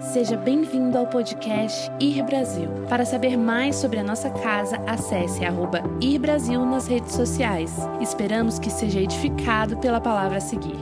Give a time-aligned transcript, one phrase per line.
[0.00, 2.68] Seja bem-vindo ao podcast Ir Brasil.
[2.88, 7.72] Para saber mais sobre a nossa casa, acesse arroba Ir Brasil nas redes sociais.
[8.00, 10.76] Esperamos que seja edificado pela palavra a seguir.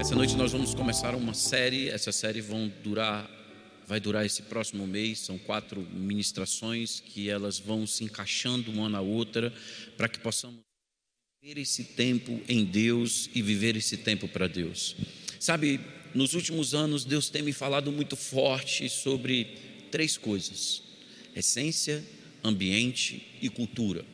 [0.00, 1.90] Essa noite nós vamos começar uma série.
[1.90, 3.30] Essa série vão durar,
[3.86, 5.18] vai durar esse próximo mês.
[5.18, 9.52] São quatro ministrações que elas vão se encaixando uma na outra
[9.98, 10.60] para que possamos
[11.42, 14.96] viver esse tempo em Deus e viver esse tempo para Deus.
[15.38, 15.78] Sabe,
[16.14, 19.48] nos últimos anos, Deus tem me falado muito forte sobre
[19.90, 20.82] três coisas:
[21.34, 22.04] essência,
[22.42, 24.04] ambiente e cultura.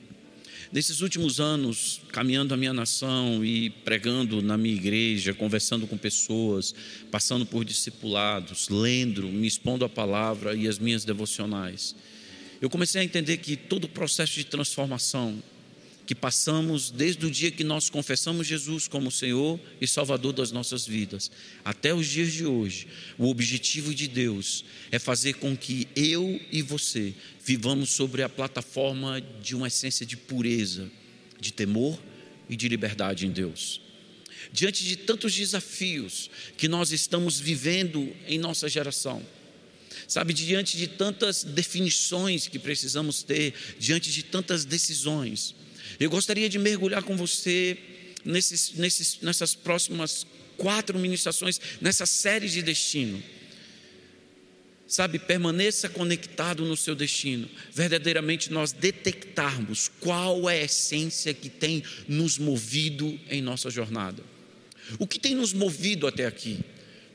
[0.72, 6.72] Nesses últimos anos, caminhando a minha nação e pregando na minha igreja, conversando com pessoas,
[7.10, 11.96] passando por discipulados, lendo, me expondo a palavra e as minhas devocionais,
[12.60, 15.42] eu comecei a entender que todo o processo de transformação,
[16.10, 20.84] que passamos desde o dia que nós confessamos Jesus como Senhor e Salvador das nossas
[20.84, 21.30] vidas,
[21.64, 26.62] até os dias de hoje, o objetivo de Deus é fazer com que eu e
[26.62, 30.90] você vivamos sobre a plataforma de uma essência de pureza,
[31.38, 31.96] de temor
[32.48, 33.80] e de liberdade em Deus.
[34.52, 39.24] Diante de tantos desafios que nós estamos vivendo em nossa geração,
[40.08, 45.54] sabe, diante de tantas definições que precisamos ter, diante de tantas decisões,
[46.00, 47.76] eu gostaria de mergulhar com você
[48.24, 50.26] nesses, nesses, nessas próximas
[50.56, 53.22] quatro ministrações, nessa série de destino.
[54.86, 57.48] Sabe, permaneça conectado no seu destino.
[57.72, 64.22] Verdadeiramente nós detectarmos qual é a essência que tem nos movido em nossa jornada.
[64.98, 66.58] O que tem nos movido até aqui?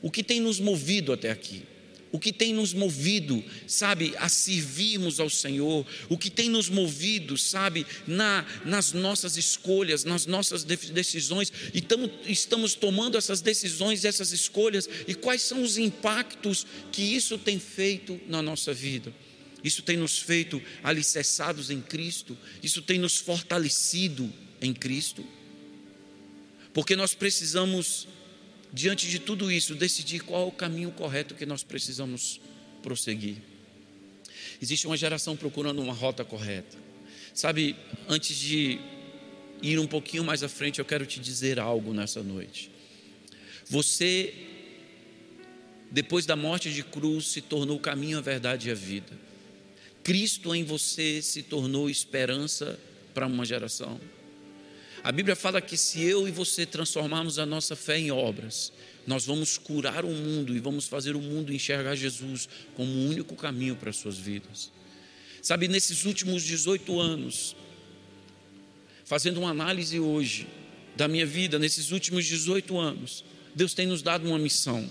[0.00, 1.64] O que tem nos movido até aqui?
[2.12, 7.36] O que tem nos movido, sabe, a servirmos ao Senhor, o que tem nos movido,
[7.36, 14.32] sabe, na, nas nossas escolhas, nas nossas decisões, e tamo, estamos tomando essas decisões, essas
[14.32, 19.12] escolhas, e quais são os impactos que isso tem feito na nossa vida.
[19.64, 25.26] Isso tem nos feito alicerçados em Cristo, isso tem nos fortalecido em Cristo,
[26.72, 28.06] porque nós precisamos
[28.72, 32.40] diante de tudo isso, decidir qual é o caminho correto que nós precisamos
[32.82, 33.36] prosseguir.
[34.60, 36.76] Existe uma geração procurando uma rota correta.
[37.34, 37.76] Sabe,
[38.08, 38.78] antes de
[39.62, 42.70] ir um pouquinho mais à frente, eu quero te dizer algo nessa noite.
[43.68, 44.32] Você,
[45.90, 49.12] depois da morte de cruz, se tornou o caminho, a verdade e a vida.
[50.02, 52.78] Cristo em você se tornou esperança
[53.12, 54.00] para uma geração.
[55.06, 58.72] A Bíblia fala que se eu e você transformarmos a nossa fé em obras,
[59.06, 63.36] nós vamos curar o mundo e vamos fazer o mundo enxergar Jesus como o único
[63.36, 64.72] caminho para as suas vidas.
[65.40, 67.54] Sabe, nesses últimos 18 anos,
[69.04, 70.48] fazendo uma análise hoje
[70.96, 73.24] da minha vida, nesses últimos 18 anos,
[73.54, 74.90] Deus tem nos dado uma missão.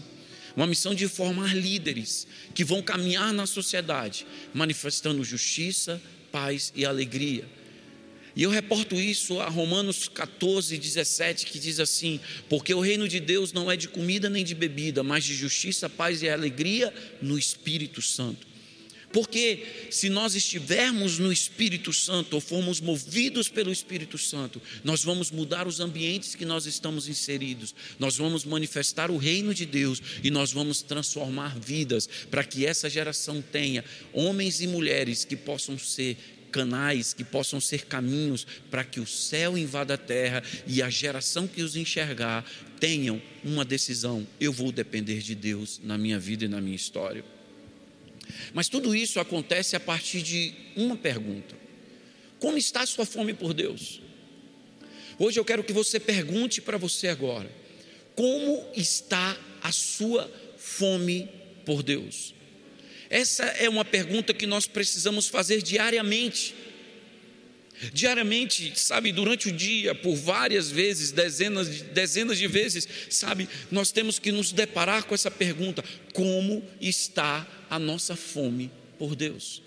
[0.55, 7.45] Uma missão de formar líderes que vão caminhar na sociedade, manifestando justiça, paz e alegria
[8.35, 12.19] e eu reporto isso a Romanos 14, 17, que diz assim:
[12.49, 15.89] Porque o reino de Deus não é de comida nem de bebida, mas de justiça,
[15.89, 18.55] paz e alegria no Espírito Santo.
[19.15, 25.31] Porque se nós estivermos no Espírito Santo ou formos movidos pelo Espírito Santo, nós vamos
[25.31, 30.29] mudar os ambientes que nós estamos inseridos, nós vamos manifestar o reino de Deus e
[30.29, 36.17] nós vamos transformar vidas para que essa geração tenha homens e mulheres que possam ser
[36.55, 41.45] canais, que possam ser caminhos para que o céu invada a terra e a geração
[41.45, 42.45] que os enxergar
[42.79, 47.25] tenham uma decisão: eu vou depender de Deus na minha vida e na minha história.
[48.53, 51.57] Mas tudo isso acontece a partir de uma pergunta:
[52.39, 54.01] como está a sua fome por Deus?
[55.19, 57.51] Hoje eu quero que você pergunte para você agora:
[58.15, 61.27] como está a sua fome
[61.65, 62.34] por Deus?
[63.09, 66.55] Essa é uma pergunta que nós precisamos fazer diariamente.
[67.93, 74.17] Diariamente, sabe, durante o dia, por várias vezes, dezenas, dezenas de vezes, sabe, nós temos
[74.17, 75.83] que nos deparar com essa pergunta:
[76.13, 79.61] como está a nossa fome por Deus?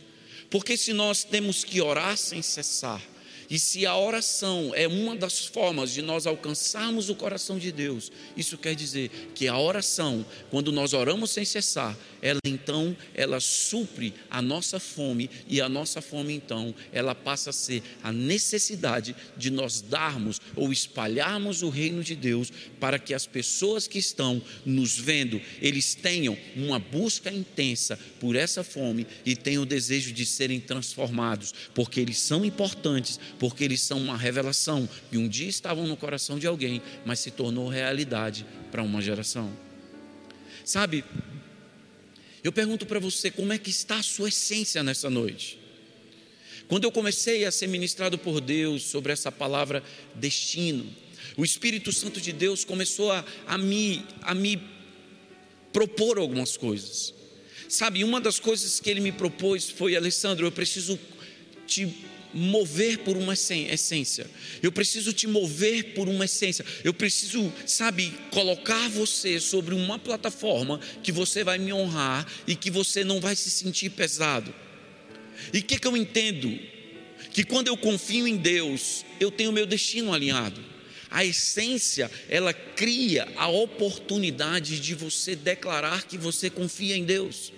[0.50, 3.02] Porque se nós temos que orar sem cessar,
[3.50, 8.12] e se a oração é uma das formas de nós alcançarmos o coração de Deus,
[8.36, 14.12] isso quer dizer que a oração, quando nós oramos sem cessar, ela então ela supre
[14.30, 19.50] a nossa fome e a nossa fome então ela passa a ser a necessidade de
[19.50, 24.98] nós darmos ou espalharmos o reino de Deus para que as pessoas que estão nos
[24.98, 30.60] vendo, eles tenham uma busca intensa por essa fome e tenham o desejo de serem
[30.60, 35.96] transformados, porque eles são importantes, porque eles são uma revelação que um dia estavam no
[35.96, 39.50] coração de alguém, mas se tornou realidade para uma geração.
[40.64, 41.04] Sabe,
[42.42, 45.58] Eu pergunto para você, como é que está a sua essência nessa noite?
[46.68, 49.82] Quando eu comecei a ser ministrado por Deus sobre essa palavra
[50.14, 50.86] destino,
[51.36, 54.62] o Espírito Santo de Deus começou a, a, me, a me
[55.72, 57.14] propor algumas coisas.
[57.68, 60.98] Sabe, uma das coisas que ele me propôs foi, Alessandro, eu preciso
[61.66, 61.86] te
[62.32, 64.26] mover por uma essência.
[64.62, 66.64] Eu preciso te mover por uma essência.
[66.84, 72.70] Eu preciso, sabe, colocar você sobre uma plataforma que você vai me honrar e que
[72.70, 74.54] você não vai se sentir pesado.
[75.52, 76.58] E o que, que eu entendo?
[77.32, 80.60] Que quando eu confio em Deus, eu tenho meu destino alinhado.
[81.10, 87.52] A essência, ela cria a oportunidade de você declarar que você confia em Deus.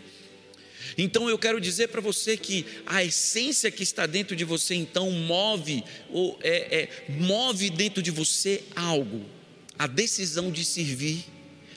[0.97, 5.11] Então eu quero dizer para você que a essência que está dentro de você, então,
[5.11, 9.25] move, ou é, é, move dentro de você algo,
[9.79, 11.25] a decisão de servir,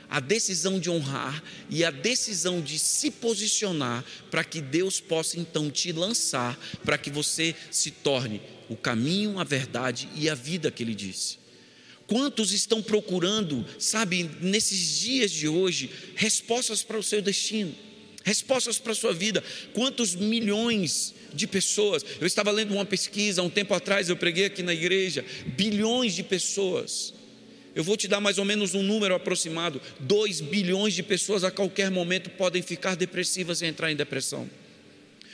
[0.10, 5.71] a decisão de honrar e a decisão de se posicionar para que Deus possa então
[5.71, 6.56] te lançar,
[6.86, 8.39] para que você se torne
[8.69, 11.39] o caminho, a verdade e a vida que Ele disse.
[12.06, 17.74] Quantos estão procurando, sabe, nesses dias de hoje, respostas para o seu destino?
[18.24, 19.44] Respostas para a sua vida.
[19.74, 22.04] Quantos milhões de pessoas?
[22.20, 26.16] Eu estava lendo uma pesquisa há um tempo atrás, eu preguei aqui na igreja, bilhões
[26.16, 27.14] de pessoas.
[27.75, 31.52] Eu vou te dar mais ou menos um número aproximado: 2 bilhões de pessoas a
[31.52, 34.50] qualquer momento podem ficar depressivas e entrar em depressão.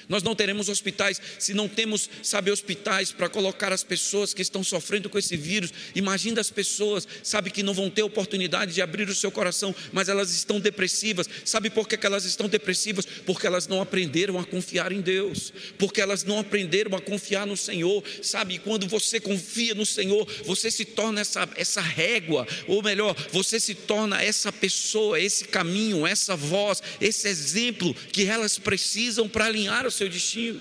[0.10, 4.64] Nós não teremos hospitais se não temos, sabe, hospitais para colocar as pessoas que estão
[4.64, 5.72] sofrendo com esse vírus.
[5.94, 10.10] Imagina as pessoas, sabe, que não vão ter oportunidade de abrir o seu coração, mas
[10.10, 11.30] elas estão depressivas.
[11.46, 13.06] Sabe por que elas estão depressivas?
[13.06, 17.56] Porque elas não aprenderam a confiar em Deus, porque elas não aprenderam a confiar no
[17.56, 18.04] Senhor.
[18.24, 23.60] Sabe, quando você confia no Senhor, você se torna essa, essa régua, ou melhor, você
[23.60, 29.86] se torna essa pessoa, esse caminho, essa voz, esse exemplo que elas precisam para alinhar
[29.86, 30.60] o seu destino.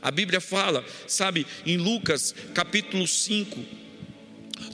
[0.00, 3.64] A Bíblia fala, sabe, em Lucas capítulo 5,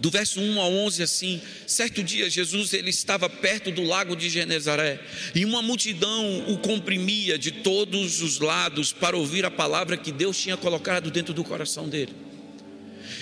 [0.00, 4.30] do verso 1 ao 11 assim, certo dia Jesus ele estava perto do lago de
[4.30, 4.98] Genezaré,
[5.34, 10.40] e uma multidão o comprimia de todos os lados para ouvir a palavra que Deus
[10.40, 12.27] tinha colocado dentro do coração dele.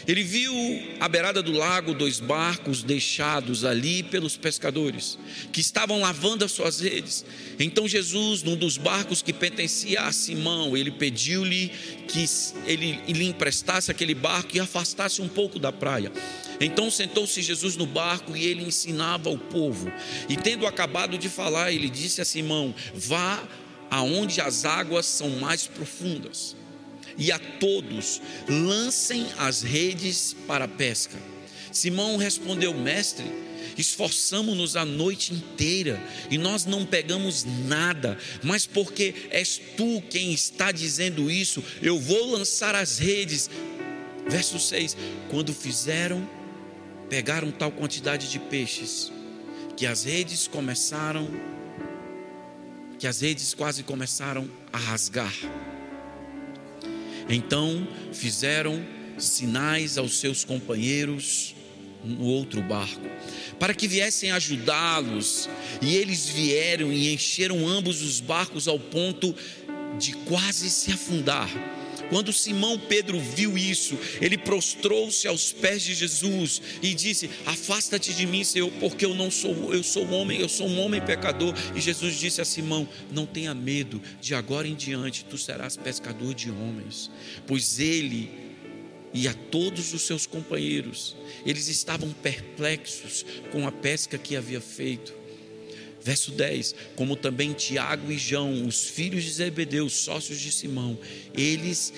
[0.07, 0.53] Ele viu
[1.01, 5.19] à beirada do lago dois barcos deixados ali pelos pescadores,
[5.53, 7.25] que estavam lavando as suas redes.
[7.59, 11.71] Então Jesus, num dos barcos que pertencia a Simão, ele pediu-lhe
[12.09, 12.25] que
[12.67, 16.13] ele lhe emprestasse aquele barco e afastasse um pouco da praia.
[16.61, 19.93] Então sentou-se Jesus no barco e ele ensinava ao povo.
[20.29, 23.43] E tendo acabado de falar, ele disse a Simão: Vá
[23.91, 26.57] aonde as águas são mais profundas
[27.19, 31.19] e a todos: lancem as redes para a pesca.
[31.73, 33.27] Simão respondeu: Mestre,
[33.77, 40.73] esforçamos-nos a noite inteira e nós não pegamos nada, mas porque és tu quem está
[40.73, 43.51] dizendo isso, eu vou lançar as redes.
[44.29, 44.97] Verso 6:
[45.31, 46.29] Quando fizeram,
[47.09, 49.13] pegaram tal quantidade de peixes,
[49.77, 51.29] que as redes começaram,
[52.99, 55.33] que as redes quase começaram a rasgar.
[57.29, 58.85] Então fizeram
[59.19, 61.55] sinais aos seus companheiros
[62.05, 63.09] no outro barco,
[63.59, 65.49] para que viessem ajudá-los,
[65.83, 69.35] e eles vieram e encheram ambos os barcos ao ponto
[69.99, 71.51] de quase se afundar.
[72.09, 78.27] Quando Simão Pedro viu isso, ele prostrou-se aos pés de Jesus e disse: Afasta-te de
[78.27, 81.55] mim, Senhor, porque eu não sou, eu sou homem, eu sou um homem pecador.
[81.75, 86.35] E Jesus disse a Simão: Não tenha medo, de agora em diante tu serás pescador
[86.35, 87.11] de homens,
[87.47, 88.31] pois ele
[89.13, 95.26] e a todos os seus companheiros, eles estavam perplexos com a pesca que havia feito.
[96.07, 100.97] Verso 10: Como também Tiago e João, os filhos de Zebedeu, sócios de Simão,
[101.35, 101.93] eles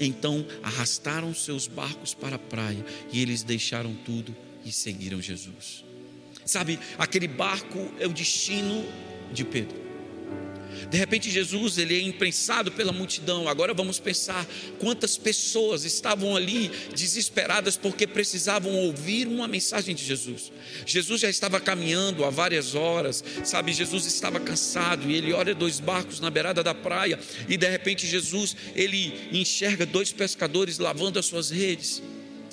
[0.00, 5.84] então arrastaram seus barcos para a praia e eles deixaram tudo e seguiram Jesus.
[6.46, 8.82] Sabe, aquele barco é o destino
[9.30, 9.89] de Pedro.
[10.88, 13.48] De repente Jesus ele é imprensado pela multidão.
[13.48, 14.46] Agora vamos pensar
[14.78, 20.52] quantas pessoas estavam ali desesperadas porque precisavam ouvir uma mensagem de Jesus.
[20.86, 23.72] Jesus já estava caminhando há várias horas, sabe?
[23.72, 27.18] Jesus estava cansado e ele olha dois barcos na beirada da praia
[27.48, 32.02] e de repente Jesus ele enxerga dois pescadores lavando as suas redes.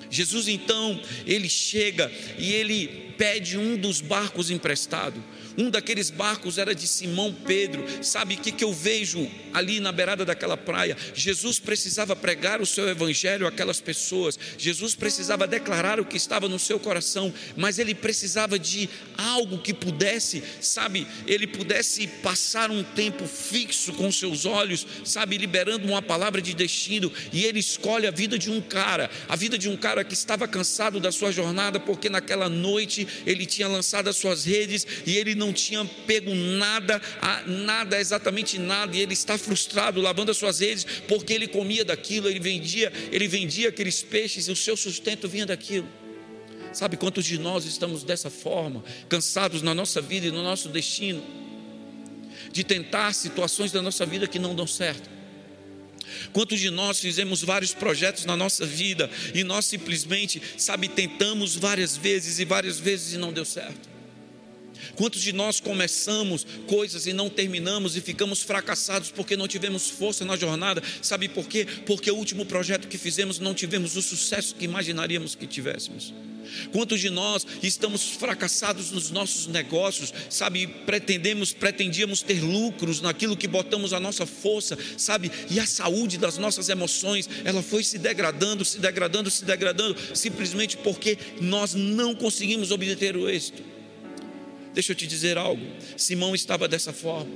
[0.10, 5.22] Jesus então, ele chega e ele pede um dos barcos emprestado.
[5.57, 7.83] Um daqueles barcos era de Simão Pedro.
[8.03, 10.95] Sabe o que, que eu vejo ali na beirada daquela praia?
[11.15, 14.37] Jesus precisava pregar o seu evangelho àquelas pessoas.
[14.57, 18.87] Jesus precisava declarar o que estava no seu coração, mas ele precisava de
[19.17, 25.87] algo que pudesse, sabe, ele pudesse passar um tempo fixo com seus olhos, sabe, liberando
[25.87, 27.11] uma palavra de destino.
[27.33, 30.47] E ele escolhe a vida de um cara, a vida de um cara que estava
[30.47, 35.33] cansado da sua jornada, porque naquela noite ele tinha lançado as suas redes e ele
[35.33, 37.01] não não tinha pego nada,
[37.46, 42.30] nada, exatamente nada, e ele está frustrado lavando as suas redes, porque ele comia daquilo,
[42.30, 45.88] ele vendia, ele vendia aqueles peixes e o seu sustento vinha daquilo.
[46.74, 51.24] Sabe quantos de nós estamos dessa forma, cansados na nossa vida e no nosso destino,
[52.51, 55.10] de tentar situações da nossa vida que não dão certo?
[56.34, 61.96] Quantos de nós fizemos vários projetos na nossa vida e nós simplesmente, sabe, tentamos várias
[61.96, 63.97] vezes e várias vezes e não deu certo?
[64.96, 70.25] Quantos de nós começamos coisas e não terminamos e ficamos fracassados porque não tivemos força
[70.25, 70.81] na jornada?
[71.01, 71.65] Sabe por quê?
[71.86, 76.13] Porque o último projeto que fizemos não tivemos o sucesso que imaginaríamos que tivéssemos.
[76.72, 80.67] Quantos de nós estamos fracassados nos nossos negócios, sabe?
[80.67, 85.31] Pretendemos, pretendíamos ter lucros naquilo que botamos a nossa força, sabe?
[85.50, 90.77] E a saúde das nossas emoções, ela foi se degradando, se degradando, se degradando, simplesmente
[90.77, 93.76] porque nós não conseguimos obter o êxito.
[94.77, 95.65] Deixa eu te dizer algo.
[95.98, 97.31] Simão estava dessa forma.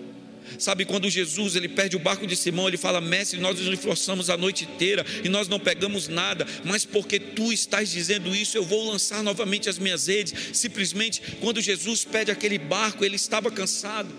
[0.59, 4.29] Sabe, quando Jesus ele perde o barco de Simão, ele fala: Mestre, nós nos esforçamos
[4.29, 8.63] a noite inteira e nós não pegamos nada, mas porque tu estás dizendo isso, eu
[8.63, 10.35] vou lançar novamente as minhas redes.
[10.53, 14.13] Simplesmente, quando Jesus pede aquele barco, ele estava cansado.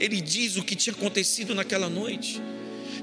[0.00, 2.42] Ele diz o que tinha acontecido naquela noite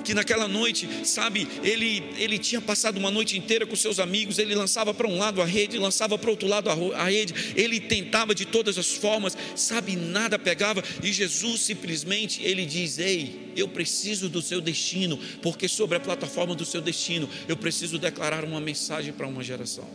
[0.03, 4.53] que naquela noite, sabe, ele, ele tinha passado uma noite inteira com seus amigos, ele
[4.53, 8.45] lançava para um lado a rede, lançava para outro lado a rede, ele tentava de
[8.45, 14.41] todas as formas, sabe, nada pegava, e Jesus simplesmente, ele diz: Ei, eu preciso do
[14.41, 19.27] seu destino, porque sobre a plataforma do seu destino, eu preciso declarar uma mensagem para
[19.27, 19.87] uma geração.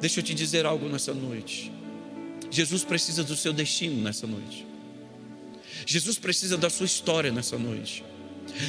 [0.00, 1.72] Deixa eu te dizer algo nessa noite.
[2.50, 4.66] Jesus precisa do seu destino nessa noite.
[5.86, 8.04] Jesus precisa da sua história nessa noite.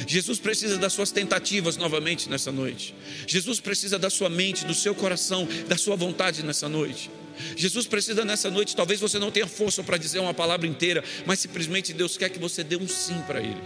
[0.06, 2.94] Jesus precisa das suas tentativas novamente nessa noite.
[3.26, 7.10] Jesus precisa da sua mente, do seu coração, da sua vontade nessa noite.
[7.54, 11.38] Jesus precisa nessa noite, talvez você não tenha força para dizer uma palavra inteira, mas
[11.38, 13.60] simplesmente Deus quer que você dê um sim para Ele.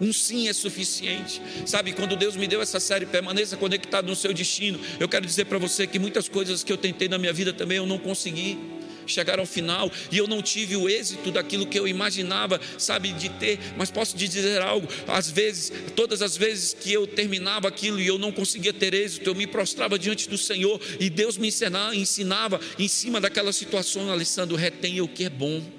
[0.00, 1.40] Um sim é suficiente.
[1.64, 4.78] Sabe, quando Deus me deu essa série, permaneça conectado no seu destino.
[5.00, 7.78] Eu quero dizer para você que muitas coisas que eu tentei na minha vida também
[7.78, 8.58] eu não consegui
[9.06, 13.28] chegar ao final e eu não tive o êxito daquilo que eu imaginava, sabe, de
[13.28, 13.58] ter.
[13.76, 18.06] Mas posso te dizer algo: às vezes, todas as vezes que eu terminava aquilo e
[18.06, 21.94] eu não conseguia ter êxito, eu me prostrava diante do Senhor e Deus me ensinava,
[21.94, 25.75] ensinava em cima daquela situação, Alessandro, retenha o que é bom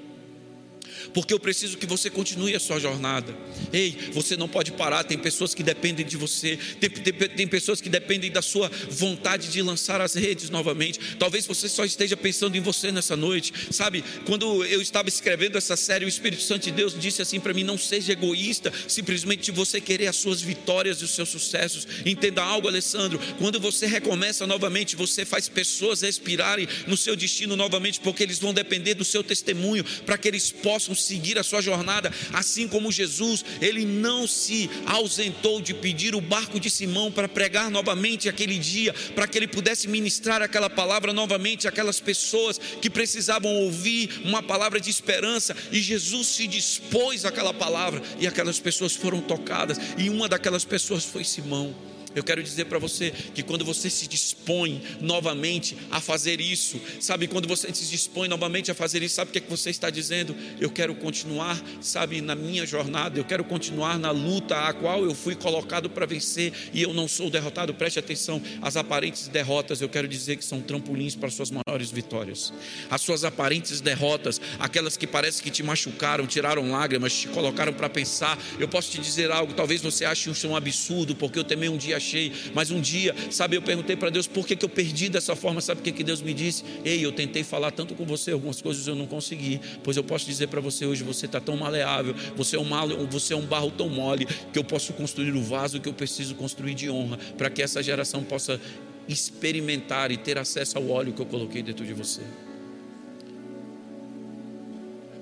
[1.14, 3.36] porque eu preciso que você continue a sua jornada.
[3.72, 7.82] Ei, você não pode parar, tem pessoas que dependem de você, tem, tem, tem, pessoas
[7.82, 11.00] que dependem da sua vontade de lançar as redes novamente.
[11.18, 14.04] Talvez você só esteja pensando em você nessa noite, sabe?
[14.26, 17.64] Quando eu estava escrevendo essa série, o Espírito Santo de Deus disse assim para mim:
[17.64, 21.88] não seja egoísta, simplesmente você querer as suas vitórias e os seus sucessos.
[22.06, 28.00] Entenda algo, Alessandro, quando você recomeça novamente, você faz pessoas respirarem no seu destino novamente,
[28.00, 32.12] porque eles vão depender do seu testemunho para que eles possam seguir a sua jornada,
[32.34, 37.70] assim como Jesus, ele não se ausentou de pedir o barco de Simão para pregar
[37.70, 43.54] novamente aquele dia, para que ele pudesse ministrar aquela palavra novamente àquelas pessoas que precisavam
[43.56, 49.22] ouvir uma palavra de esperança, e Jesus se dispôs àquela palavra, e aquelas pessoas foram
[49.22, 51.97] tocadas, e uma daquelas pessoas foi Simão.
[52.18, 57.28] Eu quero dizer para você que quando você se dispõe novamente a fazer isso, sabe,
[57.28, 59.92] quando você se dispõe novamente a fazer isso, sabe o que, é que você está
[59.92, 60.36] dizendo?
[60.60, 65.14] Eu quero continuar, sabe, na minha jornada, eu quero continuar na luta a qual eu
[65.14, 67.72] fui colocado para vencer e eu não sou derrotado.
[67.76, 72.52] Preste atenção, as aparentes derrotas, eu quero dizer que são trampolins para suas maiores vitórias.
[72.90, 77.88] As suas aparentes derrotas, aquelas que parece que te machucaram, tiraram lágrimas, te colocaram para
[77.88, 78.40] pensar.
[78.58, 81.78] Eu posso te dizer algo, talvez você ache isso um absurdo, porque eu também um
[81.78, 85.10] dia achei, mas um dia, sabe, eu perguntei para Deus por que, que eu perdi
[85.10, 86.64] dessa forma, sabe o que, que Deus me disse?
[86.86, 90.26] Ei, eu tentei falar tanto com você, algumas coisas eu não consegui, pois eu posso
[90.26, 93.46] dizer para você hoje, você está tão maleável, você é, um mal, você é um
[93.46, 97.18] barro tão mole, que eu posso construir o vaso que eu preciso construir de honra,
[97.38, 98.60] para que essa geração possa
[99.08, 102.22] experimentar e ter acesso ao óleo que eu coloquei dentro de você.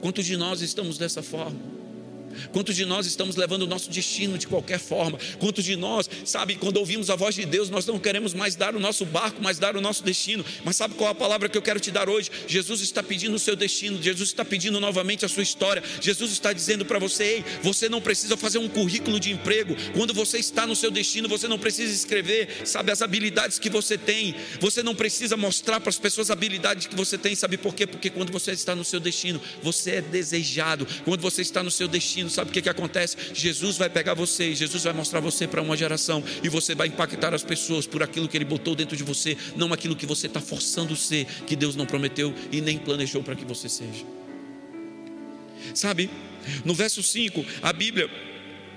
[0.01, 1.84] Quantos de nós estamos dessa forma?
[2.51, 5.17] Quantos de nós estamos levando o nosso destino de qualquer forma?
[5.39, 8.75] Quantos de nós, sabe, quando ouvimos a voz de Deus, nós não queremos mais dar
[8.75, 10.43] o nosso barco, mais dar o nosso destino.
[10.63, 12.29] Mas sabe qual é a palavra que eu quero te dar hoje?
[12.47, 15.81] Jesus está pedindo o seu destino, Jesus está pedindo novamente a sua história.
[16.01, 19.75] Jesus está dizendo para você: ei, você não precisa fazer um currículo de emprego.
[19.93, 23.97] Quando você está no seu destino, você não precisa escrever, sabe, as habilidades que você
[23.97, 24.35] tem.
[24.59, 27.35] Você não precisa mostrar para as pessoas as habilidades que você tem.
[27.35, 27.85] Sabe por quê?
[27.85, 30.87] Porque quando você está no seu destino, você é desejado.
[31.03, 33.17] Quando você está no seu destino, sabe o que, que acontece?
[33.34, 37.34] Jesus vai pegar você Jesus vai mostrar você para uma geração e você vai impactar
[37.34, 40.41] as pessoas por aquilo que Ele botou dentro de você, não aquilo que você está
[40.41, 44.05] forçando ser, que Deus não prometeu e nem planejou para que você seja.
[45.74, 46.10] Sabe,
[46.63, 48.10] no verso 5, a Bíblia,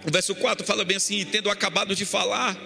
[0.06, 2.56] o verso 4 fala bem assim: tendo acabado de falar,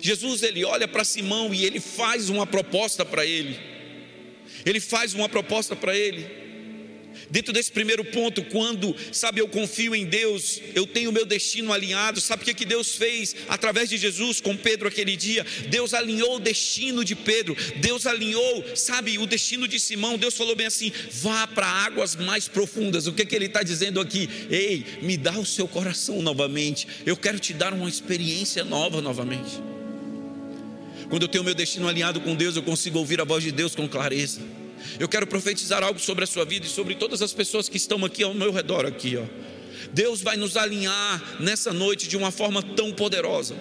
[0.00, 3.58] Jesus ele olha para Simão e ele faz uma proposta para ele.
[4.64, 6.45] Ele faz uma proposta para ele.
[7.30, 11.72] Dentro desse primeiro ponto, quando, sabe, eu confio em Deus, eu tenho o meu destino
[11.72, 12.20] alinhado.
[12.20, 15.44] Sabe o que, que Deus fez através de Jesus com Pedro aquele dia?
[15.68, 20.16] Deus alinhou o destino de Pedro, Deus alinhou, sabe, o destino de Simão.
[20.16, 23.06] Deus falou bem assim: vá para águas mais profundas.
[23.06, 24.28] O que, que ele está dizendo aqui?
[24.50, 26.86] Ei, me dá o seu coração novamente.
[27.04, 29.60] Eu quero te dar uma experiência nova novamente.
[31.08, 33.74] Quando eu tenho meu destino alinhado com Deus, eu consigo ouvir a voz de Deus
[33.74, 34.40] com clareza.
[34.98, 38.04] Eu quero profetizar algo sobre a sua vida e sobre todas as pessoas que estão
[38.04, 39.24] aqui ao meu redor aqui, ó.
[39.92, 43.54] Deus vai nos alinhar nessa noite de uma forma tão poderosa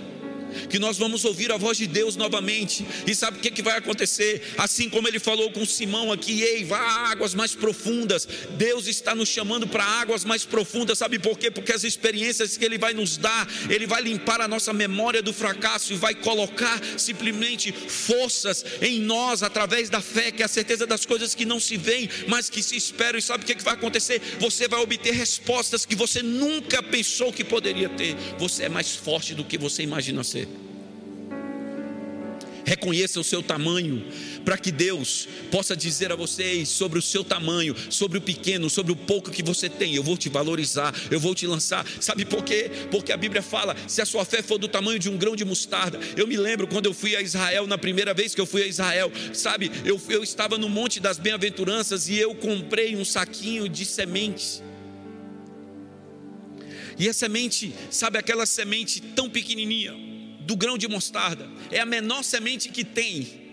[0.70, 2.86] que nós vamos ouvir a voz de Deus novamente.
[3.06, 4.42] E sabe o que, que vai acontecer?
[4.58, 8.28] Assim como ele falou com Simão aqui, ei, vá a águas mais profundas.
[8.52, 10.98] Deus está nos chamando para águas mais profundas.
[10.98, 11.52] Sabe por quê?
[11.52, 15.34] Porque as experiências que ele vai nos dar, ele vai limpar a nossa memória do
[15.34, 20.86] fracasso e vai colocar simplesmente forças em nós através da fé, que é a certeza
[20.86, 23.20] das coisas que não se veem, mas que se esperam.
[23.20, 24.22] E sabe o que, que vai acontecer?
[24.40, 28.16] Você vai obter respostas que você nunca pensou que poderia ter.
[28.38, 30.45] Você é mais forte do que você imagina ser.
[32.66, 34.04] Reconheça o seu tamanho,
[34.44, 38.92] para que Deus possa dizer a vocês sobre o seu tamanho, sobre o pequeno, sobre
[38.92, 39.94] o pouco que você tem.
[39.94, 41.86] Eu vou te valorizar, eu vou te lançar.
[42.02, 42.72] Sabe por quê?
[42.90, 45.46] Porque a Bíblia fala: se a sua fé for do tamanho de um grão de
[45.46, 46.00] mostarda.
[46.18, 48.68] Eu me lembro quando eu fui a Israel, na primeira vez que eu fui a
[48.68, 53.86] Israel, sabe, eu, eu estava no Monte das Bem-aventuranças e eu comprei um saquinho de
[53.86, 54.64] sementes.
[56.98, 60.15] E a semente, sabe aquela semente tão pequenininha?
[60.46, 61.50] Do grão de mostarda.
[61.72, 63.46] É a menor semente que tem.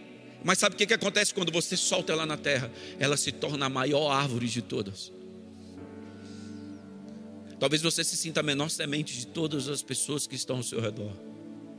[0.45, 2.71] Mas sabe o que, que acontece quando você solta ela na terra?
[2.99, 5.13] Ela se torna a maior árvore de todas.
[7.59, 10.81] Talvez você se sinta a menor semente de todas as pessoas que estão ao seu
[10.81, 11.13] redor.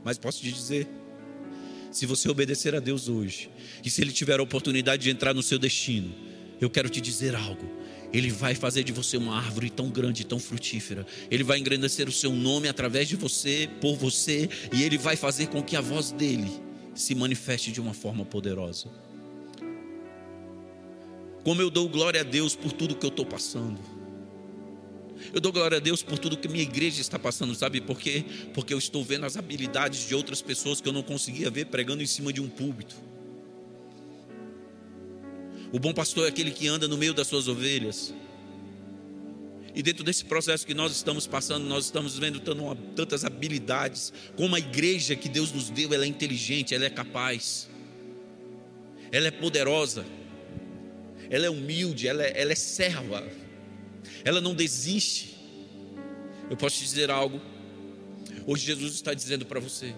[0.02, 0.88] Mas posso te dizer,
[1.92, 3.50] se você obedecer a Deus hoje,
[3.84, 6.14] e se Ele tiver a oportunidade de entrar no seu destino,
[6.60, 7.70] eu quero te dizer algo.
[8.12, 11.06] Ele vai fazer de você uma árvore tão grande, tão frutífera.
[11.30, 15.48] Ele vai engrandecer o seu nome através de você, por você, e ele vai fazer
[15.48, 16.50] com que a voz dele
[16.94, 18.88] se manifeste de uma forma poderosa.
[21.42, 23.78] Como eu dou glória a Deus por tudo que eu estou passando.
[25.32, 28.24] Eu dou glória a Deus por tudo que minha igreja está passando, sabe por quê?
[28.52, 32.02] Porque eu estou vendo as habilidades de outras pessoas que eu não conseguia ver pregando
[32.02, 32.94] em cima de um púlpito.
[35.74, 38.14] O bom pastor é aquele que anda no meio das suas ovelhas.
[39.74, 42.38] E dentro desse processo que nós estamos passando, nós estamos vendo
[42.94, 44.12] tantas habilidades.
[44.36, 47.68] Como a igreja que Deus nos deu, ela é inteligente, ela é capaz,
[49.10, 50.06] ela é poderosa,
[51.28, 53.26] ela é humilde, ela é, ela é serva,
[54.24, 55.36] ela não desiste.
[56.48, 57.40] Eu posso te dizer algo.
[58.46, 59.92] Hoje Jesus está dizendo para você: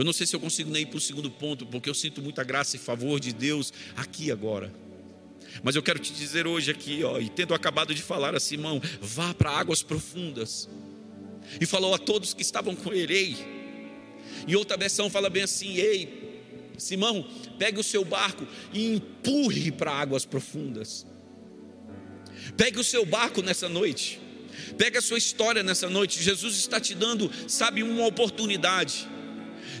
[0.00, 2.22] eu não sei se eu consigo nem ir para o segundo ponto, porque eu sinto
[2.22, 4.72] muita graça e favor de Deus aqui agora.
[5.62, 8.80] Mas eu quero te dizer hoje aqui, ó, e tendo acabado de falar a Simão,
[8.98, 10.70] vá para águas profundas.
[11.60, 13.36] E falou a todos que estavam com ele, ei.
[14.48, 16.40] Em outra versão fala bem assim, ei,
[16.78, 21.06] Simão, pegue o seu barco e empurre para águas profundas.
[22.56, 24.18] Pegue o seu barco nessa noite.
[24.78, 26.22] Pegue a sua história nessa noite.
[26.22, 29.09] Jesus está te dando, sabe, uma oportunidade.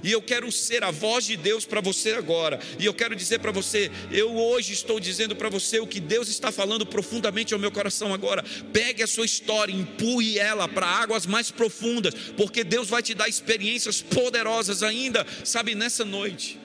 [0.02, 2.58] E eu quero ser a voz de Deus para você agora.
[2.78, 6.28] E eu quero dizer para você, eu hoje estou dizendo para você o que Deus
[6.28, 8.44] está falando profundamente ao meu coração agora.
[8.72, 13.28] Pegue a sua história, empurre ela para águas mais profundas, porque Deus vai te dar
[13.28, 16.58] experiências poderosas ainda, sabe, nessa noite.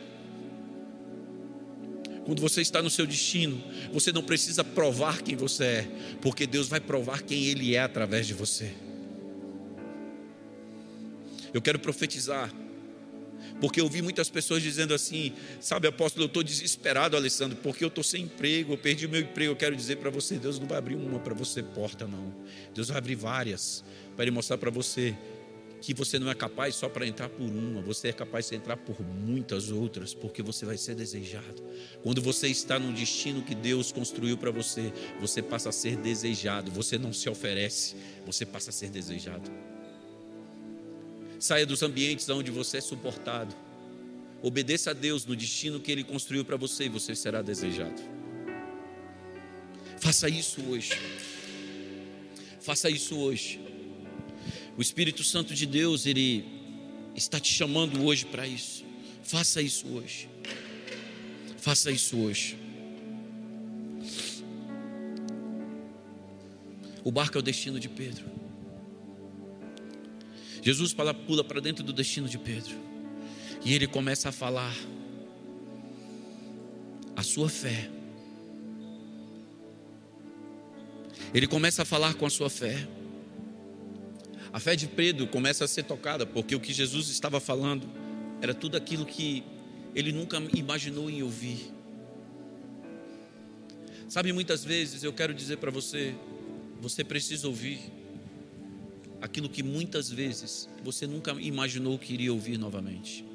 [2.25, 5.87] Quando você está no seu destino, você não precisa provar quem você é,
[6.21, 8.73] porque Deus vai provar quem Ele é através de você.
[11.53, 12.51] Eu quero profetizar
[13.59, 17.87] Porque eu vi muitas pessoas dizendo assim, sabe, apóstolo, eu estou desesperado, Alessandro, porque eu
[17.87, 19.51] estou sem emprego, eu perdi meu emprego.
[19.51, 22.33] Eu quero dizer para você, Deus não vai abrir uma para você porta, não.
[22.73, 23.83] Deus vai abrir várias
[24.15, 25.15] para Ele mostrar para você
[25.81, 28.75] que você não é capaz só para entrar por uma, você é capaz de entrar
[28.75, 31.63] por muitas outras, porque você vai ser desejado.
[32.01, 34.91] Quando você está no destino que Deus construiu para você,
[35.21, 39.51] você passa a ser desejado, você não se oferece, você passa a ser desejado.
[41.39, 43.53] Saia dos ambientes onde você é suportado.
[44.41, 48.01] Obedeça a Deus no destino que Ele construiu para você e você será desejado.
[49.99, 50.93] Faça isso hoje.
[52.61, 53.59] Faça isso hoje.
[54.77, 56.45] O Espírito Santo de Deus, ele
[57.15, 58.83] está te chamando hoje para isso.
[59.23, 60.29] Faça isso hoje.
[61.57, 62.57] Faça isso hoje.
[67.03, 68.34] O barco é o destino de Pedro.
[70.65, 70.95] Jesus
[71.27, 72.73] pula para dentro do destino de Pedro.
[73.63, 74.75] E ele começa a falar
[77.15, 77.87] a sua fé.
[81.31, 82.87] Ele começa a falar com a sua fé.
[84.51, 87.87] A fé de Pedro começa a ser tocada, porque o que Jesus estava falando
[88.41, 89.43] era tudo aquilo que
[89.93, 91.71] ele nunca imaginou em ouvir.
[94.09, 96.15] Sabe, muitas vezes eu quero dizer para você,
[96.81, 97.81] você precisa ouvir
[99.25, 103.25] aquilo que muitas vezes você nunca imaginou que iria ouvir novamente.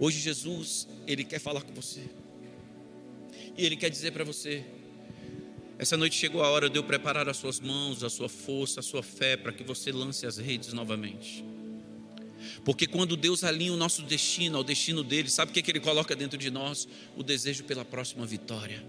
[0.00, 2.02] Hoje Jesus, ele quer falar com você.
[3.56, 4.64] E ele quer dizer para você:
[5.78, 8.82] essa noite chegou a hora de eu preparar as suas mãos, a sua força, a
[8.82, 11.44] sua fé, para que você lance as redes novamente.
[12.64, 15.70] Porque quando Deus alinha o nosso destino ao destino dele, sabe o que, é que
[15.70, 16.88] ele coloca dentro de nós?
[17.16, 18.82] O desejo pela próxima vitória,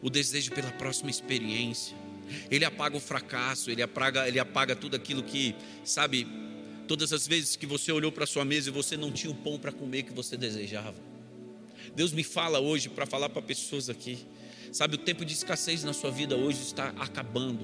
[0.00, 2.01] o desejo pela próxima experiência.
[2.50, 5.54] Ele apaga o fracasso, ele apaga, ele apaga tudo aquilo que,
[5.84, 6.26] sabe,
[6.88, 9.58] todas as vezes que você olhou para sua mesa e você não tinha o pão
[9.58, 10.96] para comer que você desejava.
[11.94, 14.26] Deus me fala hoje para falar para pessoas aqui
[14.72, 17.60] Sabe, o tempo de escassez na sua vida hoje está acabando.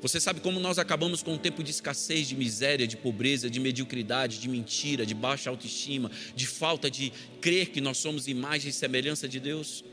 [0.00, 3.60] Você sabe como nós acabamos com um tempo de escassez, de miséria, de pobreza, de
[3.60, 8.72] mediocridade, de mentira, de baixa autoestima, de falta de crer que nós somos imagem e
[8.72, 9.84] semelhança de Deus?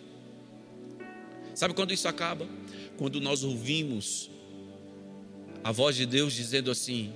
[1.54, 2.48] Sabe quando isso acaba?
[2.98, 4.30] Quando nós ouvimos
[5.64, 7.14] a voz de Deus dizendo assim: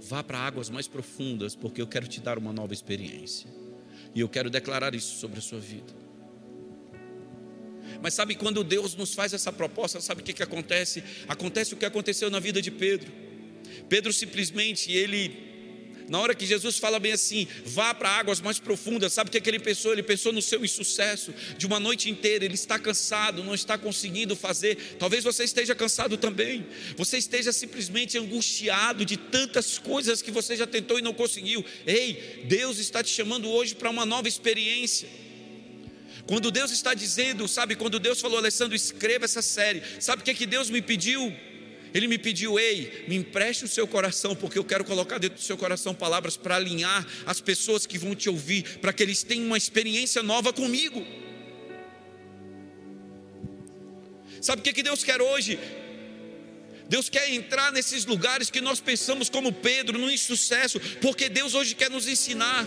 [0.00, 3.48] vá para águas mais profundas, porque eu quero te dar uma nova experiência.
[4.14, 5.92] E eu quero declarar isso sobre a sua vida.
[8.02, 11.02] Mas sabe quando Deus nos faz essa proposta, sabe o que, que acontece?
[11.28, 13.12] Acontece o que aconteceu na vida de Pedro.
[13.88, 15.49] Pedro simplesmente, ele
[16.10, 19.38] na hora que Jesus fala bem assim, vá para águas mais profundas, sabe o que,
[19.38, 19.92] é que ele pensou?
[19.92, 22.44] Ele pensou no seu insucesso de uma noite inteira.
[22.44, 24.96] Ele está cansado, não está conseguindo fazer.
[24.98, 26.66] Talvez você esteja cansado também.
[26.96, 31.64] Você esteja simplesmente angustiado de tantas coisas que você já tentou e não conseguiu.
[31.86, 35.08] Ei, Deus está te chamando hoje para uma nova experiência.
[36.26, 40.32] Quando Deus está dizendo, sabe, quando Deus falou, Alessandro, escreva essa série, sabe o que,
[40.32, 41.32] é que Deus me pediu?
[41.92, 45.44] Ele me pediu, ei, me empreste o seu coração, porque eu quero colocar dentro do
[45.44, 49.46] seu coração palavras para alinhar as pessoas que vão te ouvir, para que eles tenham
[49.46, 51.04] uma experiência nova comigo.
[54.40, 55.58] Sabe o que, Deus quer hoje?
[56.88, 61.74] Deus quer entrar nesses lugares que nós pensamos como Pedro, no insucesso, porque Deus hoje
[61.74, 62.66] quer nos ensinar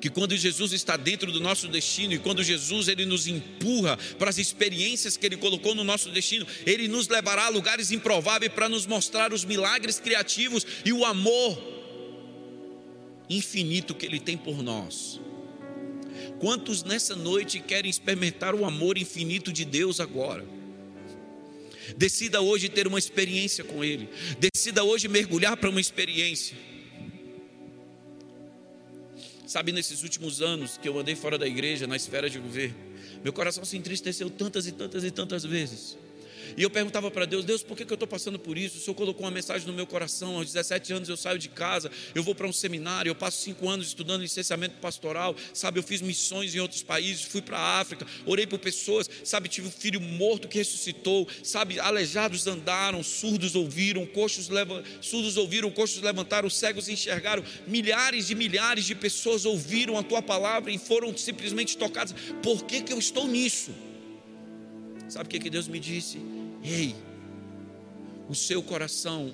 [0.00, 4.30] que quando Jesus está dentro do nosso destino e quando Jesus ele nos empurra para
[4.30, 8.68] as experiências que ele colocou no nosso destino, ele nos levará a lugares improváveis para
[8.68, 11.58] nos mostrar os milagres criativos e o amor
[13.28, 15.20] infinito que ele tem por nós.
[16.38, 20.44] Quantos nessa noite querem experimentar o amor infinito de Deus agora?
[21.96, 24.08] Decida hoje ter uma experiência com Ele.
[24.38, 26.56] Decida hoje mergulhar para uma experiência.
[29.48, 32.76] Sabe, nesses últimos anos que eu andei fora da igreja, na esfera de governo,
[33.24, 35.96] meu coração se entristeceu tantas e tantas e tantas vezes.
[36.56, 38.78] E eu perguntava para Deus: Deus, por que, que eu estou passando por isso?
[38.78, 40.36] O Senhor colocou uma mensagem no meu coração.
[40.36, 43.68] Aos 17 anos eu saio de casa, eu vou para um seminário, eu passo cinco
[43.68, 45.34] anos estudando licenciamento pastoral.
[45.52, 49.08] Sabe, eu fiz missões em outros países, fui para a África, orei por pessoas.
[49.24, 51.28] Sabe, tive um filho morto que ressuscitou.
[51.42, 57.42] Sabe, aleijados andaram, surdos ouviram, coxos leva, surdos ouviram, coxos levantaram, cegos enxergaram.
[57.66, 62.14] Milhares e milhares de pessoas ouviram a tua palavra e foram simplesmente tocadas.
[62.42, 63.72] Por que, que eu estou nisso?
[65.08, 66.18] Sabe o que, que Deus me disse?
[66.62, 66.94] Ei,
[68.28, 69.32] o seu coração,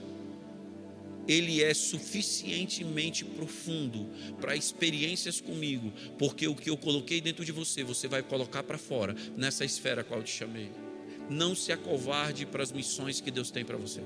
[1.26, 4.06] ele é suficientemente profundo
[4.40, 8.78] para experiências comigo, porque o que eu coloquei dentro de você, você vai colocar para
[8.78, 10.70] fora, nessa esfera a qual eu te chamei.
[11.30, 14.02] Não se acovarde para as missões que Deus tem para você,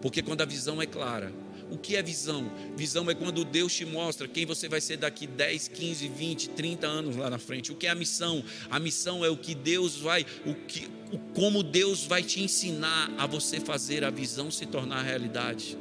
[0.00, 1.32] porque quando a visão é clara,
[1.70, 2.50] O que é visão?
[2.76, 6.86] Visão é quando Deus te mostra quem você vai ser daqui 10, 15, 20, 30
[6.86, 7.72] anos lá na frente.
[7.72, 8.44] O que é a missão?
[8.70, 13.12] A missão é o que Deus vai, o que, o, como Deus vai te ensinar
[13.18, 15.76] a você fazer a visão se tornar realidade.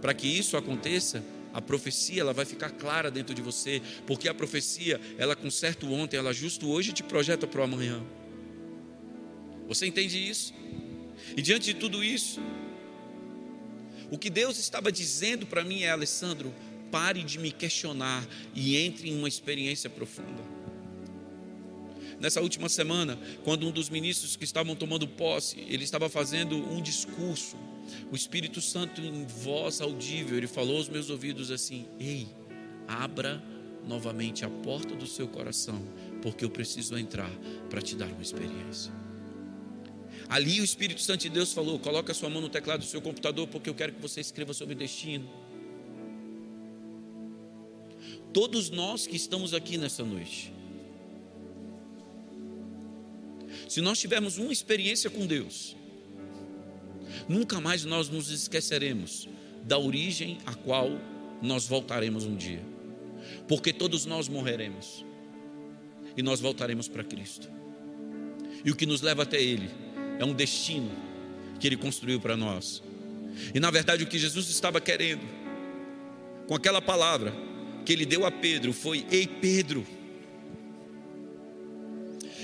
[0.00, 4.34] Para que isso aconteça, a profecia ela vai ficar clara dentro de você, porque a
[4.34, 8.02] profecia, ela conserta o ontem, ela justo hoje te projeta para o amanhã.
[9.68, 10.54] Você entende isso?
[11.36, 12.40] E diante de tudo isso,
[14.10, 16.52] o que Deus estava dizendo para mim é: Alessandro,
[16.90, 20.59] pare de me questionar e entre em uma experiência profunda.
[22.20, 26.82] Nessa última semana, quando um dos ministros que estavam tomando posse, ele estava fazendo um
[26.82, 27.56] discurso,
[28.12, 32.28] o Espírito Santo em voz audível, ele falou aos meus ouvidos assim: Ei,
[32.86, 33.42] abra
[33.88, 35.82] novamente a porta do seu coração,
[36.20, 37.30] porque eu preciso entrar
[37.70, 38.92] para te dar uma experiência.
[40.28, 43.00] Ali o Espírito Santo de Deus falou: coloca a sua mão no teclado do seu
[43.00, 45.26] computador, porque eu quero que você escreva sobre destino.
[48.30, 50.52] Todos nós que estamos aqui nessa noite,
[53.70, 55.76] se nós tivermos uma experiência com Deus,
[57.28, 59.28] nunca mais nós nos esqueceremos
[59.62, 60.90] da origem a qual
[61.40, 62.60] nós voltaremos um dia,
[63.46, 65.04] porque todos nós morreremos
[66.16, 67.48] e nós voltaremos para Cristo,
[68.64, 69.70] e o que nos leva até Ele
[70.18, 70.90] é um destino
[71.60, 72.82] que Ele construiu para nós.
[73.54, 75.22] E na verdade, o que Jesus estava querendo,
[76.48, 77.32] com aquela palavra
[77.86, 79.86] que Ele deu a Pedro, foi: Ei, Pedro,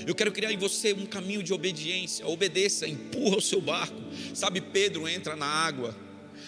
[0.07, 2.25] eu quero criar em você um caminho de obediência.
[2.25, 4.01] Obedeça, empurra o seu barco.
[4.33, 5.93] Sabe, Pedro entra na água.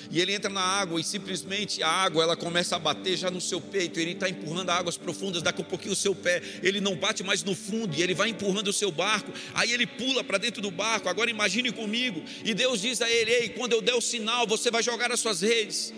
[0.09, 3.41] E ele entra na água e simplesmente a água ela começa a bater já no
[3.41, 6.95] seu peito, ele está empurrando águas profundas, daqui a pouquinho o seu pé, ele não
[6.95, 10.39] bate mais no fundo e ele vai empurrando o seu barco, aí ele pula para
[10.39, 13.93] dentro do barco, agora imagine comigo, e Deus diz a ele, ei, quando eu der
[13.93, 15.93] o sinal, você vai jogar as suas redes,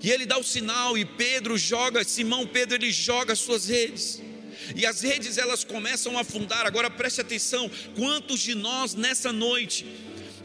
[0.00, 4.20] e ele dá o sinal e Pedro joga, Simão Pedro ele joga as suas redes,
[4.74, 6.66] e as redes elas começam a afundar.
[6.66, 9.84] Agora preste atenção: quantos de nós nessa noite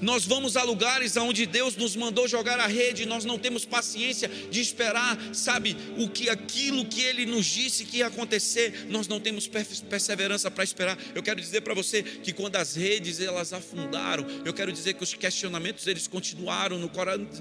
[0.02, 4.30] nós vamos a lugares onde Deus nos mandou jogar a rede, nós não temos paciência
[4.50, 9.20] de esperar, sabe, o que aquilo que ele nos disse que ia acontecer, nós não
[9.20, 10.98] temos perseverança para esperar.
[11.14, 15.04] Eu quero dizer para você que quando as redes elas afundaram, eu quero dizer que
[15.04, 16.90] os questionamentos eles continuaram no,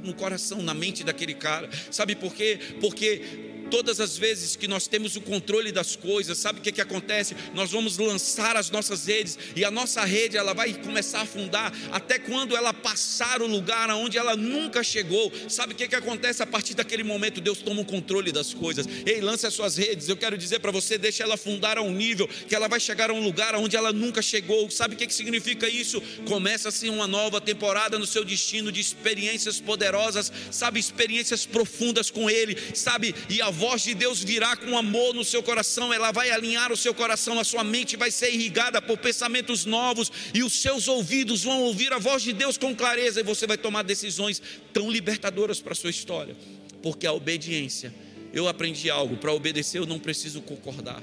[0.02, 1.68] no coração, na mente daquele cara.
[1.90, 2.58] Sabe por quê?
[2.80, 6.81] Porque Todas as vezes que nós temos o controle das coisas, sabe o que, que
[6.81, 7.37] acontece?
[7.54, 11.72] Nós vamos lançar as nossas redes e a nossa rede ela vai começar a afundar
[11.92, 15.33] até quando ela passar o lugar aonde ela nunca chegou.
[15.48, 17.40] Sabe o que, que acontece a partir daquele momento?
[17.40, 18.87] Deus toma o controle das coisas.
[19.04, 20.09] Ei, lance as suas redes.
[20.09, 23.11] Eu quero dizer para você, deixa ela afundar a um nível que ela vai chegar
[23.11, 24.70] a um lugar aonde ela nunca chegou.
[24.70, 26.00] Sabe o que, que significa isso?
[26.26, 32.57] Começa-se uma nova temporada no seu destino de experiências poderosas, sabe, experiências profundas com Ele,
[32.74, 36.70] sabe, e a voz de Deus virá com amor no seu coração, ela vai alinhar
[36.70, 40.86] o seu coração, a sua mente vai ser irrigada por pensamentos novos, e os seus
[40.86, 44.40] ouvidos vão ouvir a voz de Deus com clareza, e você vai tomar decisões
[44.72, 46.36] tão libertadoras para a sua história,
[46.80, 47.92] porque a obediência,
[48.32, 51.02] eu aprendi algo, para obedecer eu não preciso concordar.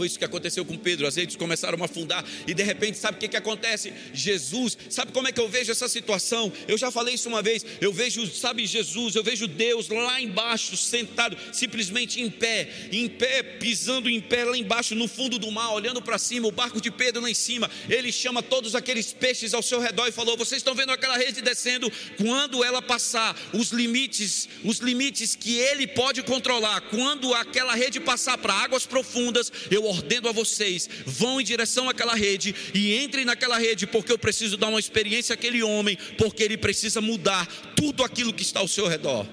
[0.00, 1.06] Foi isso que aconteceu com Pedro.
[1.06, 3.92] As redes começaram a afundar e de repente, sabe o que, que acontece?
[4.14, 6.50] Jesus, sabe como é que eu vejo essa situação?
[6.66, 7.66] Eu já falei isso uma vez.
[7.82, 13.42] Eu vejo, sabe, Jesus, eu vejo Deus lá embaixo, sentado, simplesmente em pé, em pé,
[13.42, 16.90] pisando em pé lá embaixo, no fundo do mar, olhando para cima, o barco de
[16.90, 17.70] Pedro lá em cima.
[17.86, 21.42] Ele chama todos aqueles peixes ao seu redor e falou: Vocês estão vendo aquela rede
[21.42, 21.92] descendo?
[22.16, 28.38] Quando ela passar os limites, os limites que ele pode controlar, quando aquela rede passar
[28.38, 33.58] para águas profundas, eu ordeno a vocês: vão em direção àquela rede e entrem naquela
[33.58, 38.32] rede, porque eu preciso dar uma experiência àquele homem, porque ele precisa mudar tudo aquilo
[38.32, 39.26] que está ao seu redor.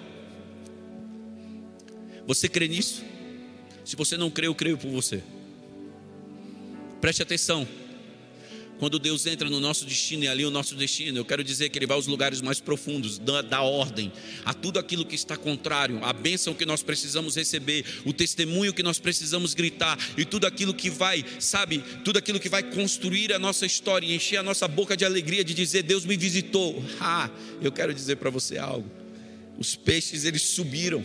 [2.26, 3.04] Você crê nisso?
[3.86, 5.24] Se você não crê, eu creio por você.
[7.00, 7.66] Preste atenção.
[8.80, 11.80] Quando Deus entra no nosso destino e ali o nosso destino, eu quero dizer que
[11.80, 14.12] Ele vai aos lugares mais profundos, da, ordem,
[14.46, 18.84] a tudo aquilo que está contrário, a bênção que nós precisamos receber, o testemunho que
[18.84, 23.40] nós precisamos gritar e tudo aquilo que vai, sabe, tudo aquilo que vai construir a
[23.40, 26.84] nossa história e encher a nossa boca de alegria de dizer: Deus me visitou.
[27.00, 27.30] Ah,
[27.62, 28.90] eu quero dizer para você algo.
[29.58, 31.04] Os peixes eles subiram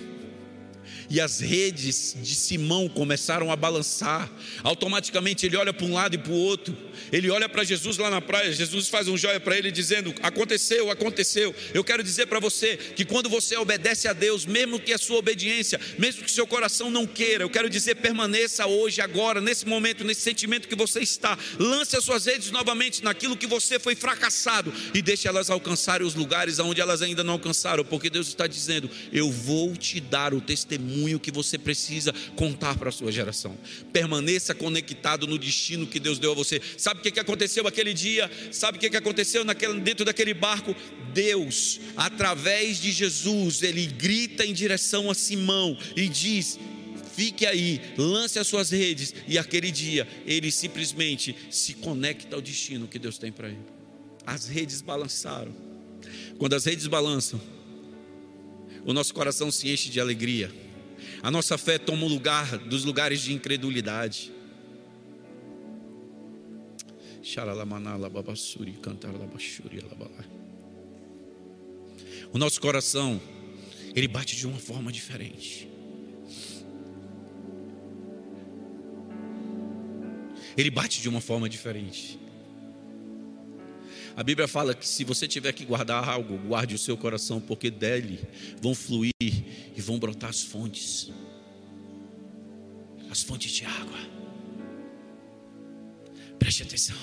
[1.12, 4.32] e as redes de Simão começaram a balançar.
[4.64, 6.74] Automaticamente ele olha para um lado e para o outro.
[7.12, 8.50] Ele olha para Jesus lá na praia.
[8.50, 11.54] Jesus faz um joia para ele dizendo: Aconteceu, aconteceu.
[11.74, 15.18] Eu quero dizer para você que quando você obedece a Deus, mesmo que a sua
[15.18, 20.04] obediência, mesmo que seu coração não queira, eu quero dizer, permaneça hoje, agora, nesse momento,
[20.04, 21.38] nesse sentimento que você está.
[21.58, 26.14] Lance as suas redes novamente naquilo que você foi fracassado e deixe elas alcançarem os
[26.14, 30.40] lugares onde elas ainda não alcançaram, porque Deus está dizendo: Eu vou te dar o
[30.40, 33.56] testemunho que você precisa contar para a sua geração.
[33.92, 36.60] Permaneça conectado no destino que Deus deu a você.
[36.76, 38.30] Sabe o que aconteceu aquele dia?
[38.50, 39.44] Sabe o que aconteceu
[39.82, 40.74] dentro daquele barco?
[41.12, 46.58] Deus, através de Jesus, ele grita em direção a Simão e diz:
[47.14, 52.88] fique aí, lance as suas redes, e aquele dia ele simplesmente se conecta ao destino
[52.88, 53.58] que Deus tem para ele.
[54.26, 55.54] As redes balançaram.
[56.38, 57.40] Quando as redes balançam,
[58.84, 60.52] o nosso coração se enche de alegria.
[61.22, 64.32] A nossa fé toma o lugar dos lugares de incredulidade.
[72.32, 73.20] O nosso coração,
[73.94, 75.68] ele bate de uma forma diferente.
[80.56, 82.18] Ele bate de uma forma diferente.
[84.16, 87.70] A Bíblia fala que se você tiver que guardar algo, guarde o seu coração, porque
[87.70, 88.20] dele
[88.60, 91.10] vão fluir e vão brotar as fontes
[93.12, 93.98] as fontes de água.
[96.38, 96.96] Preste atenção.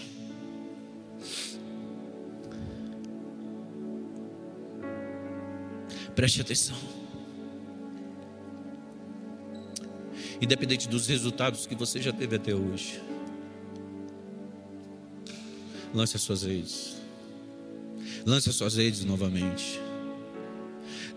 [6.15, 6.75] Preste atenção.
[10.41, 12.99] Independente dos resultados que você já teve até hoje,
[15.93, 16.98] lance as suas redes.
[18.25, 19.79] Lance as suas redes novamente.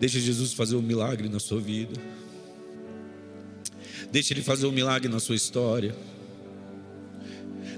[0.01, 1.93] Deixa Jesus fazer um milagre na sua vida.
[4.11, 5.95] Deixe Ele fazer um milagre na sua história.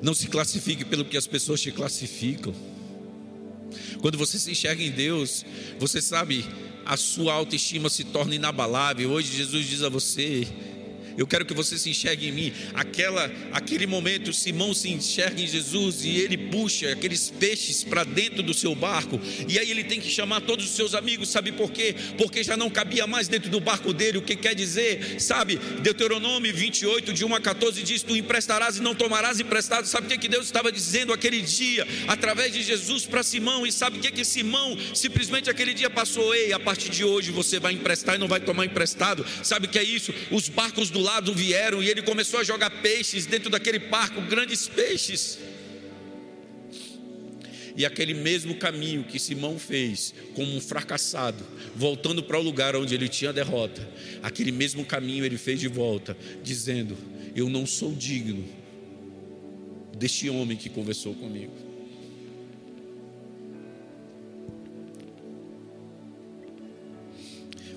[0.02, 2.54] Não se classifique pelo que as pessoas te classificam.
[4.00, 5.44] Quando você se enxerga em Deus,
[5.78, 6.44] você sabe,
[6.84, 9.10] a sua autoestima se torna inabalável.
[9.10, 10.46] Hoje Jesus diz a você:
[11.16, 12.52] eu quero que você se enxergue em mim.
[12.74, 18.42] Aquela, aquele momento, Simão se enxerga em Jesus e ele puxa aqueles peixes para dentro
[18.42, 19.20] do seu barco.
[19.48, 21.28] E aí ele tem que chamar todos os seus amigos.
[21.28, 21.94] Sabe por quê?
[22.18, 24.18] Porque já não cabia mais dentro do barco dele.
[24.18, 25.20] O que quer dizer?
[25.20, 25.56] Sabe?
[25.80, 29.86] Deuteronômio 28, de 1 a 14 diz: Tu emprestarás e não tomarás emprestado.
[29.86, 33.66] Sabe o que, que Deus estava dizendo aquele dia, através de Jesus para Simão?
[33.66, 36.34] E sabe o que, que Simão simplesmente aquele dia passou?
[36.34, 39.24] Ei, a partir de hoje você vai emprestar e não vai tomar emprestado.
[39.42, 40.12] Sabe o que é isso?
[40.30, 44.66] Os barcos do lado vieram e ele começou a jogar peixes dentro daquele parco, grandes
[44.66, 45.38] peixes.
[47.76, 52.94] E aquele mesmo caminho que Simão fez, como um fracassado, voltando para o lugar onde
[52.94, 53.86] ele tinha derrota,
[54.22, 56.96] aquele mesmo caminho ele fez de volta, dizendo:
[57.34, 58.44] Eu não sou digno
[59.98, 61.52] deste homem que conversou comigo.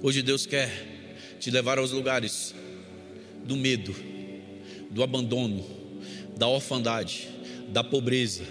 [0.01, 0.71] Hoje Deus quer
[1.39, 2.53] te levar aos lugares
[3.47, 3.95] do medo,
[4.91, 5.65] do abandono,
[6.37, 7.27] da orfandade,
[7.69, 8.43] da pobreza,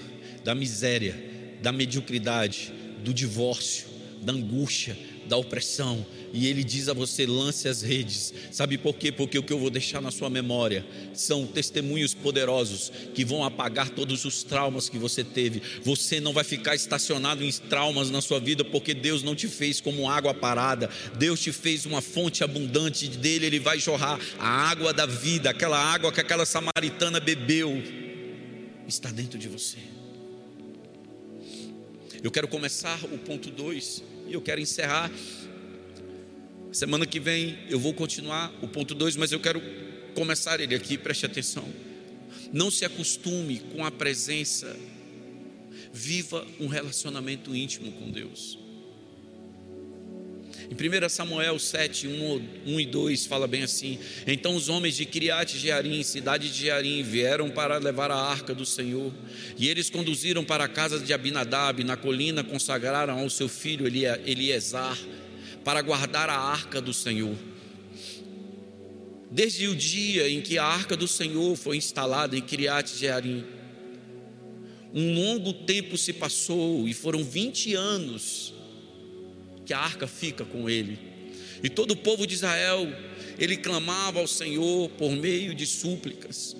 [0.42, 1.14] da miséria,
[1.62, 2.72] da mediocridade,
[3.04, 3.86] do divórcio,
[4.22, 4.96] da angústia,
[5.28, 6.04] da opressão,
[6.36, 8.34] e ele diz a você: lance as redes.
[8.52, 9.10] Sabe por quê?
[9.10, 13.88] Porque o que eu vou deixar na sua memória são testemunhos poderosos que vão apagar
[13.88, 15.62] todos os traumas que você teve.
[15.82, 19.80] Você não vai ficar estacionado em traumas na sua vida, porque Deus não te fez
[19.80, 20.90] como água parada.
[21.18, 25.78] Deus te fez uma fonte abundante dele, ele vai jorrar a água da vida, aquela
[25.78, 27.82] água que aquela samaritana bebeu,
[28.86, 29.78] está dentro de você.
[32.22, 35.10] Eu quero começar o ponto 2 e eu quero encerrar
[36.76, 39.62] Semana que vem eu vou continuar o ponto 2, mas eu quero
[40.14, 41.66] começar ele aqui, preste atenção.
[42.52, 44.76] Não se acostume com a presença,
[45.90, 48.58] viva um relacionamento íntimo com Deus.
[50.70, 55.06] Em 1 Samuel 7, 1, 1 e 2 fala bem assim: Então os homens de
[55.06, 59.14] Criate Jearim, cidade de Jearim, vieram para levar a arca do Senhor,
[59.56, 64.98] e eles conduziram para a casa de Abinadab, na colina consagraram ao seu filho Eliesar
[65.66, 67.36] para guardar a arca do Senhor.
[69.28, 73.44] Desde o dia em que a arca do Senhor foi instalada em Criate Jearim,
[74.94, 78.54] um longo tempo se passou e foram 20 anos
[79.64, 81.00] que a arca fica com ele.
[81.60, 82.86] E todo o povo de Israel,
[83.36, 86.54] ele clamava ao Senhor por meio de súplicas.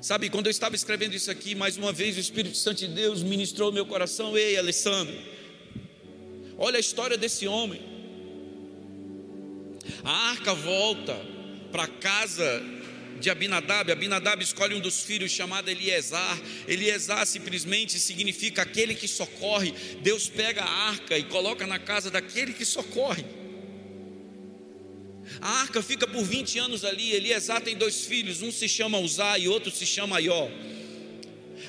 [0.00, 3.22] Sabe, quando eu estava escrevendo isso aqui, mais uma vez o Espírito Santo de Deus
[3.22, 4.36] ministrou meu coração.
[4.36, 5.14] Ei, Alessandro,
[6.58, 7.80] Olha a história desse homem.
[10.04, 11.14] A arca volta
[11.70, 12.62] para a casa
[13.20, 13.90] de Abinadab.
[13.90, 16.38] Abinadab escolhe um dos filhos chamado Eliesar.
[16.66, 19.72] Eliesar simplesmente significa aquele que socorre.
[20.02, 23.24] Deus pega a arca e coloca na casa daquele que socorre.
[25.40, 27.12] A arca fica por 20 anos ali.
[27.12, 30.50] Eliesar tem dois filhos, um se chama Uzá e outro se chama Ió.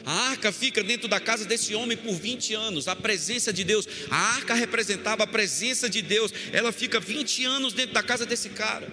[0.05, 3.87] A arca fica dentro da casa desse homem por 20 anos, a presença de Deus.
[4.09, 6.33] A arca representava a presença de Deus.
[6.51, 8.91] Ela fica 20 anos dentro da casa desse cara.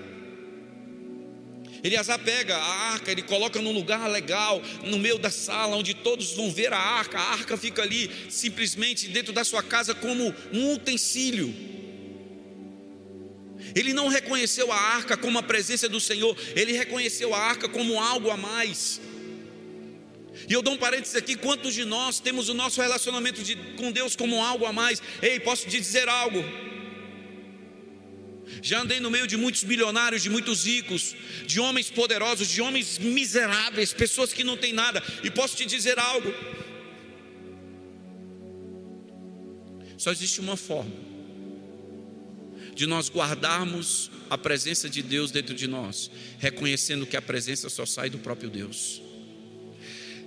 [1.82, 6.32] Eleazar pega a arca, ele coloca num lugar legal, no meio da sala, onde todos
[6.32, 7.18] vão ver a arca.
[7.18, 11.52] A arca fica ali, simplesmente dentro da sua casa, como um utensílio.
[13.74, 17.98] Ele não reconheceu a arca como a presença do Senhor, ele reconheceu a arca como
[18.00, 19.00] algo a mais.
[20.51, 23.92] E eu dou um parênteses aqui: quantos de nós temos o nosso relacionamento de, com
[23.92, 25.01] Deus como algo a mais?
[25.22, 26.42] Ei, posso te dizer algo?
[28.61, 31.14] Já andei no meio de muitos bilionários, de muitos ricos,
[31.46, 36.01] de homens poderosos, de homens miseráveis, pessoas que não têm nada, e posso te dizer
[36.01, 36.34] algo:
[39.96, 40.90] só existe uma forma
[42.74, 47.86] de nós guardarmos a presença de Deus dentro de nós, reconhecendo que a presença só
[47.86, 49.09] sai do próprio Deus.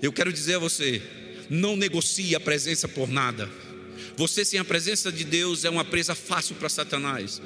[0.04, 1.02] Eu quero dizer a você:
[1.50, 3.50] não negocie a presença por nada.
[4.18, 7.42] Você sem a presença de Deus é uma presa fácil para Satanás.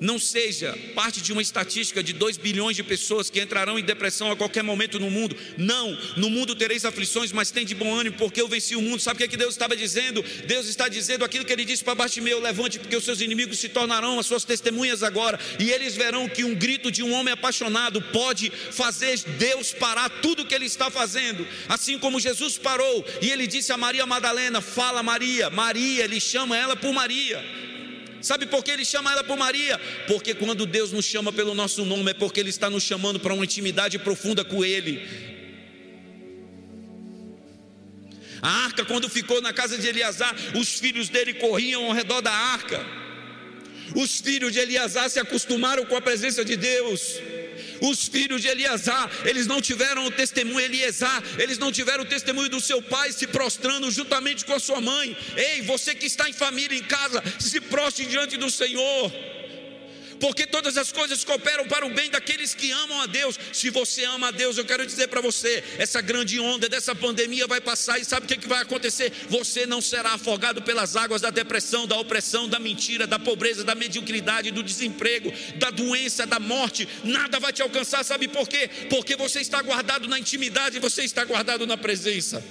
[0.00, 4.30] Não seja parte de uma estatística de 2 bilhões de pessoas que entrarão em depressão
[4.30, 5.36] a qualquer momento no mundo.
[5.56, 9.00] Não, no mundo tereis aflições, mas tem de bom ânimo, porque eu venci o mundo.
[9.00, 10.24] Sabe o que, é que Deus estava dizendo?
[10.46, 13.68] Deus está dizendo aquilo que ele disse para Bartimeu: levante, porque os seus inimigos se
[13.68, 18.00] tornarão as suas testemunhas agora, e eles verão que um grito de um homem apaixonado
[18.00, 21.46] pode fazer Deus parar tudo o que ele está fazendo.
[21.68, 25.50] Assim como Jesus parou e ele disse a Maria Madalena: Fala, Maria.
[25.50, 27.65] Maria, ele chama ela por Maria.
[28.26, 29.78] Sabe por que ele chama ela por Maria?
[30.08, 33.32] Porque quando Deus nos chama pelo nosso nome, é porque Ele está nos chamando para
[33.32, 35.00] uma intimidade profunda com Ele.
[38.42, 42.32] A arca, quando ficou na casa de Eliasar, os filhos dele corriam ao redor da
[42.32, 42.84] arca.
[43.94, 47.20] Os filhos de Eliasar se acostumaram com a presença de Deus.
[47.80, 52.48] Os filhos de Eliasar, eles não tiveram o testemunho, Eliasar, eles não tiveram o testemunho
[52.48, 55.16] do seu pai se prostrando juntamente com a sua mãe.
[55.36, 59.12] Ei, você que está em família, em casa, se prostre diante do Senhor
[60.20, 63.38] porque todas as coisas cooperam para o bem daqueles que amam a Deus.
[63.52, 67.46] Se você ama a Deus, eu quero dizer para você: essa grande onda dessa pandemia
[67.46, 69.12] vai passar, e sabe o que, que vai acontecer?
[69.28, 73.74] Você não será afogado pelas águas da depressão, da opressão, da mentira, da pobreza, da
[73.74, 76.88] mediocridade, do desemprego, da doença, da morte.
[77.04, 78.68] Nada vai te alcançar, sabe por quê?
[78.90, 82.42] Porque você está guardado na intimidade, você está guardado na presença.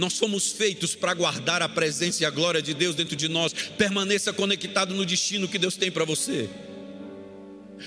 [0.00, 3.52] Nós somos feitos para guardar a presença e a glória de Deus dentro de nós.
[3.76, 6.48] Permaneça conectado no destino que Deus tem para você.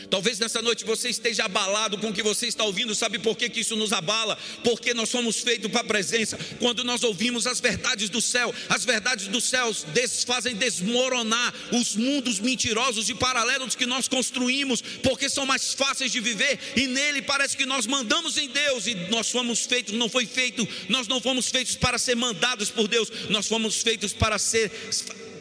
[0.10, 3.50] Talvez nessa noite você esteja abalado com o que você está ouvindo, sabe por que,
[3.50, 4.38] que isso nos abala?
[4.64, 6.38] Porque nós somos feitos para a presença.
[6.60, 9.86] Quando nós ouvimos as verdades do céu, as verdades dos céus
[10.26, 16.20] fazem desmoronar os mundos mentirosos e paralelos que nós construímos, porque são mais fáceis de
[16.20, 20.26] viver, e nele parece que nós mandamos em Deus, e nós fomos feitos, não foi
[20.26, 24.72] feito, nós não fomos feitos para ser mandados por Deus, nós fomos feitos para ser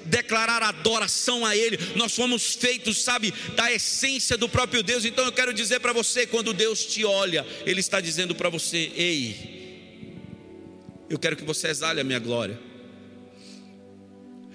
[0.07, 1.79] declarar adoração a Ele.
[1.97, 5.05] Nós fomos feitos, sabe, da essência do próprio Deus.
[5.05, 8.93] Então eu quero dizer para você: quando Deus te olha, Ele está dizendo para você:
[8.95, 10.17] Ei,
[11.09, 12.59] eu quero que você exale a minha glória.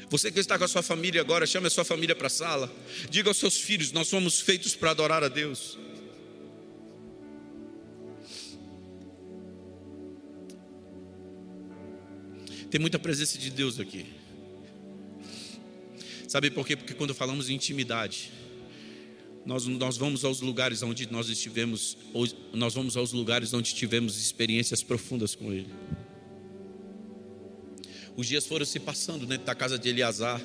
[0.10, 2.74] Você que está com a sua família agora, chame a sua família para a sala.
[3.10, 5.78] Diga aos seus filhos: Nós somos feitos para adorar a Deus.
[12.70, 14.06] Tem muita presença de Deus aqui.
[16.28, 16.76] Sabe por quê?
[16.76, 18.32] Porque quando falamos em intimidade,
[19.46, 21.98] nós, nós vamos aos lugares onde nós estivemos,
[22.54, 25.70] nós vamos aos lugares onde tivemos experiências profundas com Ele.
[28.18, 30.42] Os dias foram se passando dentro da casa de Eliasar.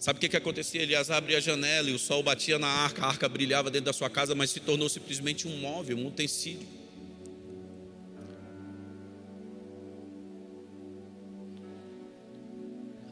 [0.00, 0.82] Sabe o que, que acontecia?
[0.82, 3.92] Eliasar abria a janela e o sol batia na arca, a arca brilhava dentro da
[3.92, 6.66] sua casa, mas se tornou simplesmente um móvel, um utensílio.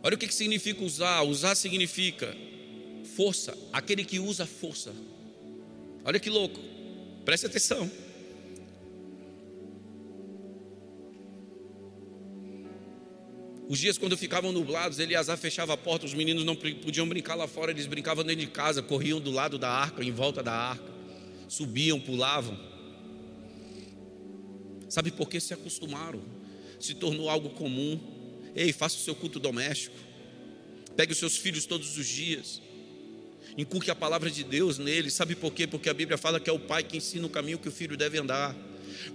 [0.05, 1.23] Olha o que, significa usar.
[1.23, 2.37] Usar significa
[3.17, 4.95] força, aquele que usa força.
[6.05, 6.61] Olha que louco,
[7.25, 7.91] preste atenção.
[13.67, 17.49] Os dias quando ficavam nublados, Eliasar fechava a porta, os meninos não podiam brincar lá
[17.49, 20.93] fora, eles brincavam dentro de casa, corriam do lado da arca, em volta da arca,
[21.49, 22.59] subiam, pulavam.
[24.91, 26.23] Sabe por que se acostumaram?
[26.79, 28.14] Se tornou algo comum.
[28.55, 29.97] Ei, faça o seu culto doméstico.
[30.97, 32.63] Pegue os seus filhos todos os dias.
[33.59, 35.15] Inculque a palavra de Deus neles.
[35.15, 35.67] Sabe por quê?
[35.67, 37.97] Porque a Bíblia fala que é o pai que ensina o caminho que o filho
[37.97, 38.55] deve andar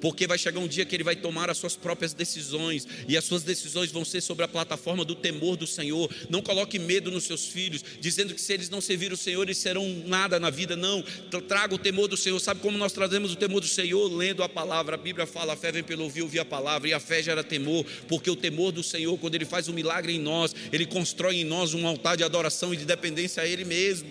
[0.02, 3.24] porque vai chegar um dia que ele vai tomar as suas próprias decisões, e as
[3.24, 6.10] suas decisões vão ser sobre a plataforma do temor do Senhor.
[6.30, 9.58] Não coloque medo nos seus filhos, dizendo que se eles não servir o Senhor, eles
[9.58, 10.76] serão nada na vida.
[10.76, 11.04] Não,
[11.48, 12.40] traga o temor do Senhor.
[12.40, 14.08] Sabe como nós trazemos o temor do Senhor?
[14.12, 14.96] Lendo a palavra.
[14.96, 17.44] A Bíblia fala: a fé vem pelo ouvir, ouvir a palavra, e a fé gera
[17.44, 21.38] temor, porque o temor do Senhor, quando Ele faz um milagre em nós, Ele constrói
[21.38, 24.10] em nós um altar de adoração e de dependência a Ele mesmo.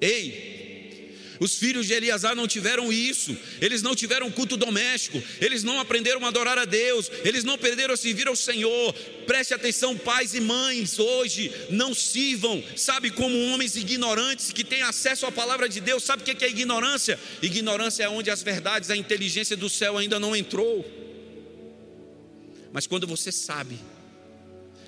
[0.00, 0.53] Ei,
[1.40, 6.24] os filhos de Eleazar não tiveram isso, eles não tiveram culto doméstico, eles não aprenderam
[6.24, 8.92] a adorar a Deus, eles não aprenderam a servir ao Senhor.
[9.26, 15.26] Preste atenção, pais e mães, hoje não sirvam, sabe, como homens ignorantes que têm acesso
[15.26, 16.04] à palavra de Deus.
[16.04, 17.18] Sabe o que é ignorância?
[17.42, 20.84] Ignorância é onde as verdades, a inteligência do céu ainda não entrou.
[22.72, 23.78] Mas quando você sabe,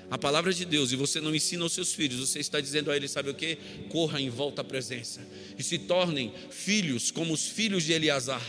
[0.09, 2.95] a palavra de Deus e você não ensina aos seus filhos, você está dizendo a
[2.95, 3.57] eles: sabe o que?
[3.89, 5.21] Corra em volta à presença
[5.57, 8.41] e se tornem filhos como os filhos de Eleazar.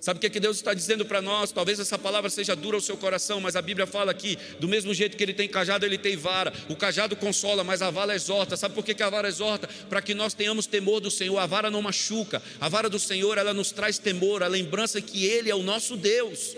[0.00, 1.50] Sabe o que, é que Deus está dizendo para nós?
[1.50, 4.92] Talvez essa palavra seja dura ao seu coração, mas a Bíblia fala aqui: do mesmo
[4.92, 6.52] jeito que ele tem cajado, ele tem vara.
[6.68, 8.56] O cajado consola, mas a vara exorta.
[8.56, 9.68] Sabe por que, que a vara exorta?
[9.88, 11.38] Para que nós tenhamos temor do Senhor.
[11.38, 12.42] A vara não machuca.
[12.60, 15.96] A vara do Senhor, ela nos traz temor, a lembrança que Ele é o nosso
[15.96, 16.54] Deus.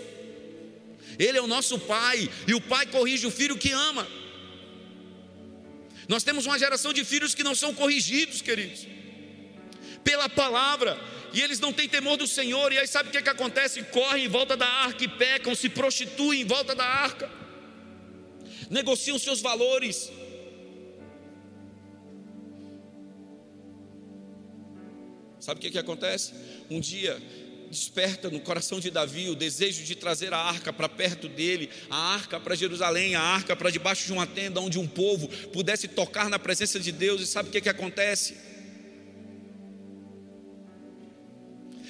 [1.19, 4.07] Ele é o nosso pai, e o pai corrige o filho que ama.
[6.07, 8.87] Nós temos uma geração de filhos que não são corrigidos, queridos,
[10.01, 10.97] pela palavra,
[11.33, 13.83] e eles não têm temor do Senhor, e aí sabe o que, é que acontece?
[13.83, 17.29] Correm em volta da arca e pecam, se prostituem em volta da arca,
[18.69, 20.09] negociam seus valores.
[25.39, 26.33] Sabe o que, que acontece?
[26.69, 27.21] Um dia
[27.69, 32.13] desperta no coração de Davi o desejo de trazer a arca para perto dele, a
[32.13, 36.29] arca para Jerusalém, a arca para debaixo de uma tenda onde um povo pudesse tocar
[36.29, 37.21] na presença de Deus.
[37.21, 38.35] E sabe o que, que acontece?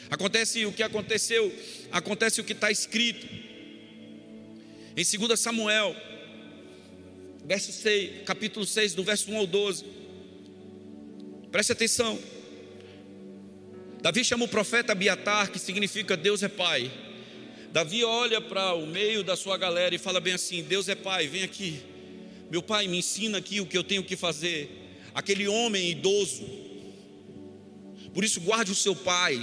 [0.09, 1.53] Acontece o que aconteceu,
[1.91, 3.27] acontece o que está escrito
[4.97, 5.95] em 2 Samuel,
[7.45, 9.86] verso 6, capítulo 6, do verso 1 ao 12.
[11.51, 12.19] Preste atenção.
[14.02, 16.91] Davi chama o profeta Abiatar, que significa Deus é Pai.
[17.72, 21.28] Davi olha para o meio da sua galera e fala bem assim: Deus é Pai,
[21.28, 21.82] vem aqui.
[22.50, 24.97] Meu pai, me ensina aqui o que eu tenho que fazer.
[25.14, 26.43] Aquele homem idoso.
[28.14, 29.39] Por isso, guarde o seu pai.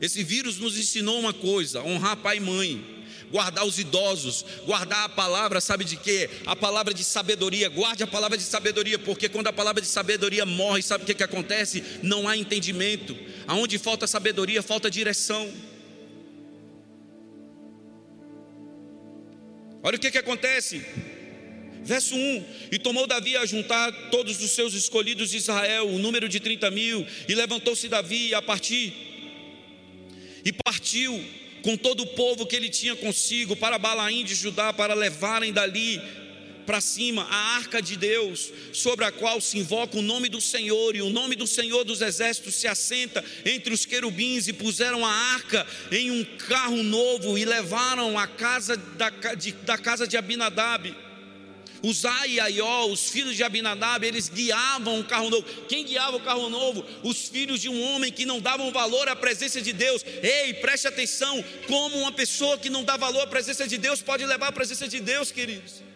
[0.00, 2.99] Esse vírus nos ensinou uma coisa: honrar pai e mãe
[3.30, 6.28] guardar os idosos, guardar a palavra, sabe de quê?
[6.46, 10.44] A palavra de sabedoria, guarde a palavra de sabedoria, porque quando a palavra de sabedoria
[10.44, 11.82] morre, sabe o que, que acontece?
[12.02, 13.16] Não há entendimento,
[13.46, 15.50] aonde falta sabedoria, falta direção.
[19.82, 20.84] Olha o que, que acontece.
[21.82, 26.28] Verso 1: E tomou Davi a juntar todos os seus escolhidos de Israel, o número
[26.28, 28.92] de 30 mil, e levantou-se Davi a partir,
[30.44, 31.18] e partiu
[31.62, 36.00] com todo o povo que ele tinha consigo, para Balaim de Judá, para levarem dali
[36.66, 40.94] para cima a arca de Deus, sobre a qual se invoca o nome do Senhor,
[40.94, 45.10] e o nome do Senhor dos exércitos se assenta entre os querubins, e puseram a
[45.10, 50.94] arca em um carro novo, e levaram a casa da, de, da casa de Abinadab.
[51.82, 55.42] Uzai e Aió, os filhos de Abinadab, eles guiavam o carro novo.
[55.68, 56.84] Quem guiava o carro novo?
[57.02, 60.04] Os filhos de um homem que não davam valor à presença de Deus.
[60.22, 64.24] Ei, preste atenção, como uma pessoa que não dá valor à presença de Deus pode
[64.24, 65.89] levar a presença de Deus, queridos.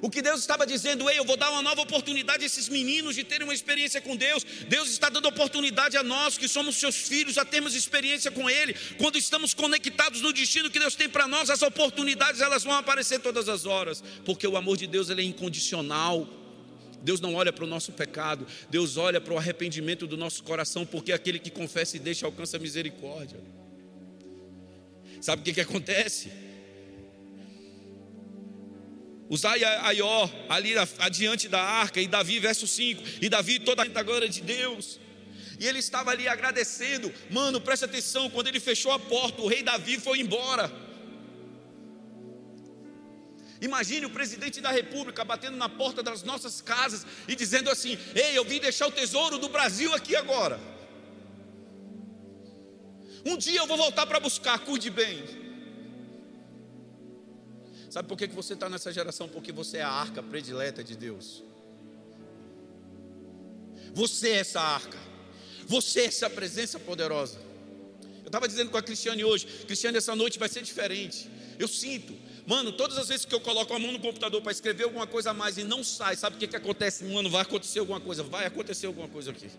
[0.00, 3.14] O que Deus estava dizendo, ei, eu vou dar uma nova oportunidade a esses meninos
[3.16, 4.44] de terem uma experiência com Deus.
[4.68, 8.74] Deus está dando oportunidade a nós, que somos seus filhos, a termos experiência com Ele.
[8.96, 13.20] Quando estamos conectados no destino que Deus tem para nós, as oportunidades elas vão aparecer
[13.20, 16.28] todas as horas, porque o amor de Deus ele é incondicional.
[17.02, 20.84] Deus não olha para o nosso pecado, Deus olha para o arrependimento do nosso coração,
[20.84, 23.38] porque aquele que confessa e deixa alcança misericórdia.
[25.20, 26.47] Sabe o que, que acontece?
[29.30, 34.28] Uzai Aió, ali adiante da arca, e Davi, verso 5, e Davi toda a glória
[34.28, 34.98] de Deus.
[35.58, 37.12] E ele estava ali agradecendo.
[37.30, 40.72] Mano, preste atenção, quando ele fechou a porta, o rei Davi foi embora.
[43.60, 48.38] Imagine o presidente da república batendo na porta das nossas casas e dizendo assim: Ei,
[48.38, 50.60] eu vim deixar o tesouro do Brasil aqui agora.
[53.26, 55.47] Um dia eu vou voltar para buscar, cuide bem.
[57.98, 59.28] Sabe por que você está nessa geração?
[59.28, 61.42] Porque você é a arca predileta de Deus.
[63.92, 64.96] Você é essa arca.
[65.66, 67.40] Você é essa presença poderosa.
[68.22, 71.28] Eu estava dizendo com a Cristiane hoje, Cristiane, essa noite vai ser diferente.
[71.58, 72.14] Eu sinto.
[72.46, 75.32] Mano, todas as vezes que eu coloco a mão no computador para escrever alguma coisa
[75.32, 77.02] a mais e não sai, sabe o que, que acontece?
[77.02, 79.50] Mano, vai acontecer alguma coisa, vai acontecer alguma coisa aqui.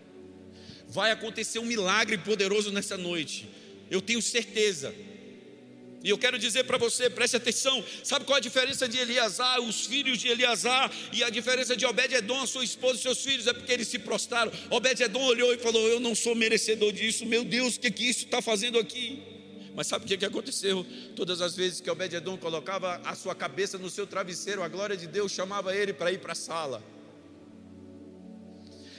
[0.88, 3.50] Vai acontecer um milagre poderoso nessa noite.
[3.90, 4.94] Eu tenho certeza.
[6.02, 9.84] E eu quero dizer para você, preste atenção, sabe qual a diferença de Eliasar, os
[9.84, 13.52] filhos de Eliasar, e a diferença de Obed-Edom, a sua esposa e seus filhos, é
[13.52, 14.50] porque eles se prostraram.
[14.70, 18.24] Obed-Edom olhou e falou: Eu não sou merecedor disso, meu Deus, o que, que isso
[18.24, 19.22] está fazendo aqui?
[19.74, 20.84] Mas sabe o que, que aconteceu?
[21.14, 25.06] Todas as vezes que Obed-Edom colocava a sua cabeça no seu travesseiro, a glória de
[25.06, 26.82] Deus chamava ele para ir para a sala.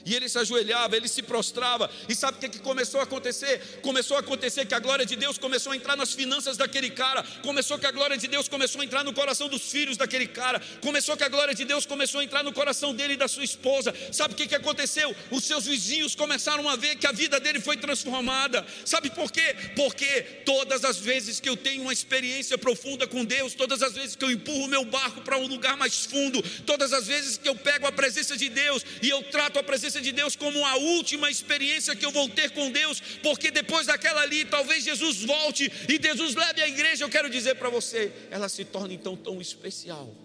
[0.05, 1.89] E ele se ajoelhava, ele se prostrava.
[2.07, 3.79] E sabe o que, que começou a acontecer?
[3.81, 7.23] Começou a acontecer que a glória de Deus começou a entrar nas finanças daquele cara.
[7.43, 10.61] Começou que a glória de Deus começou a entrar no coração dos filhos daquele cara.
[10.81, 13.43] Começou que a glória de Deus começou a entrar no coração dele e da sua
[13.43, 13.93] esposa.
[14.11, 15.15] Sabe o que, que aconteceu?
[15.29, 18.65] Os seus vizinhos começaram a ver que a vida dele foi transformada.
[18.85, 19.55] Sabe por quê?
[19.75, 24.15] Porque todas as vezes que eu tenho uma experiência profunda com Deus, todas as vezes
[24.15, 27.49] que eu empurro o meu barco para um lugar mais fundo, todas as vezes que
[27.49, 30.65] eu pego a presença de Deus e eu trato a presença presença de Deus como
[30.65, 35.23] a última experiência que eu vou ter com Deus, porque depois daquela ali, talvez Jesus
[35.23, 37.03] volte e Jesus leve a igreja.
[37.03, 40.15] Eu quero dizer para você, ela se torna então tão especial,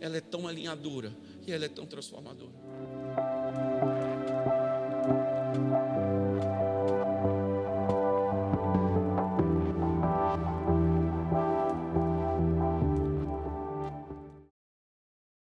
[0.00, 1.16] ela é tão alinhadora
[1.46, 2.52] e ela é tão transformadora.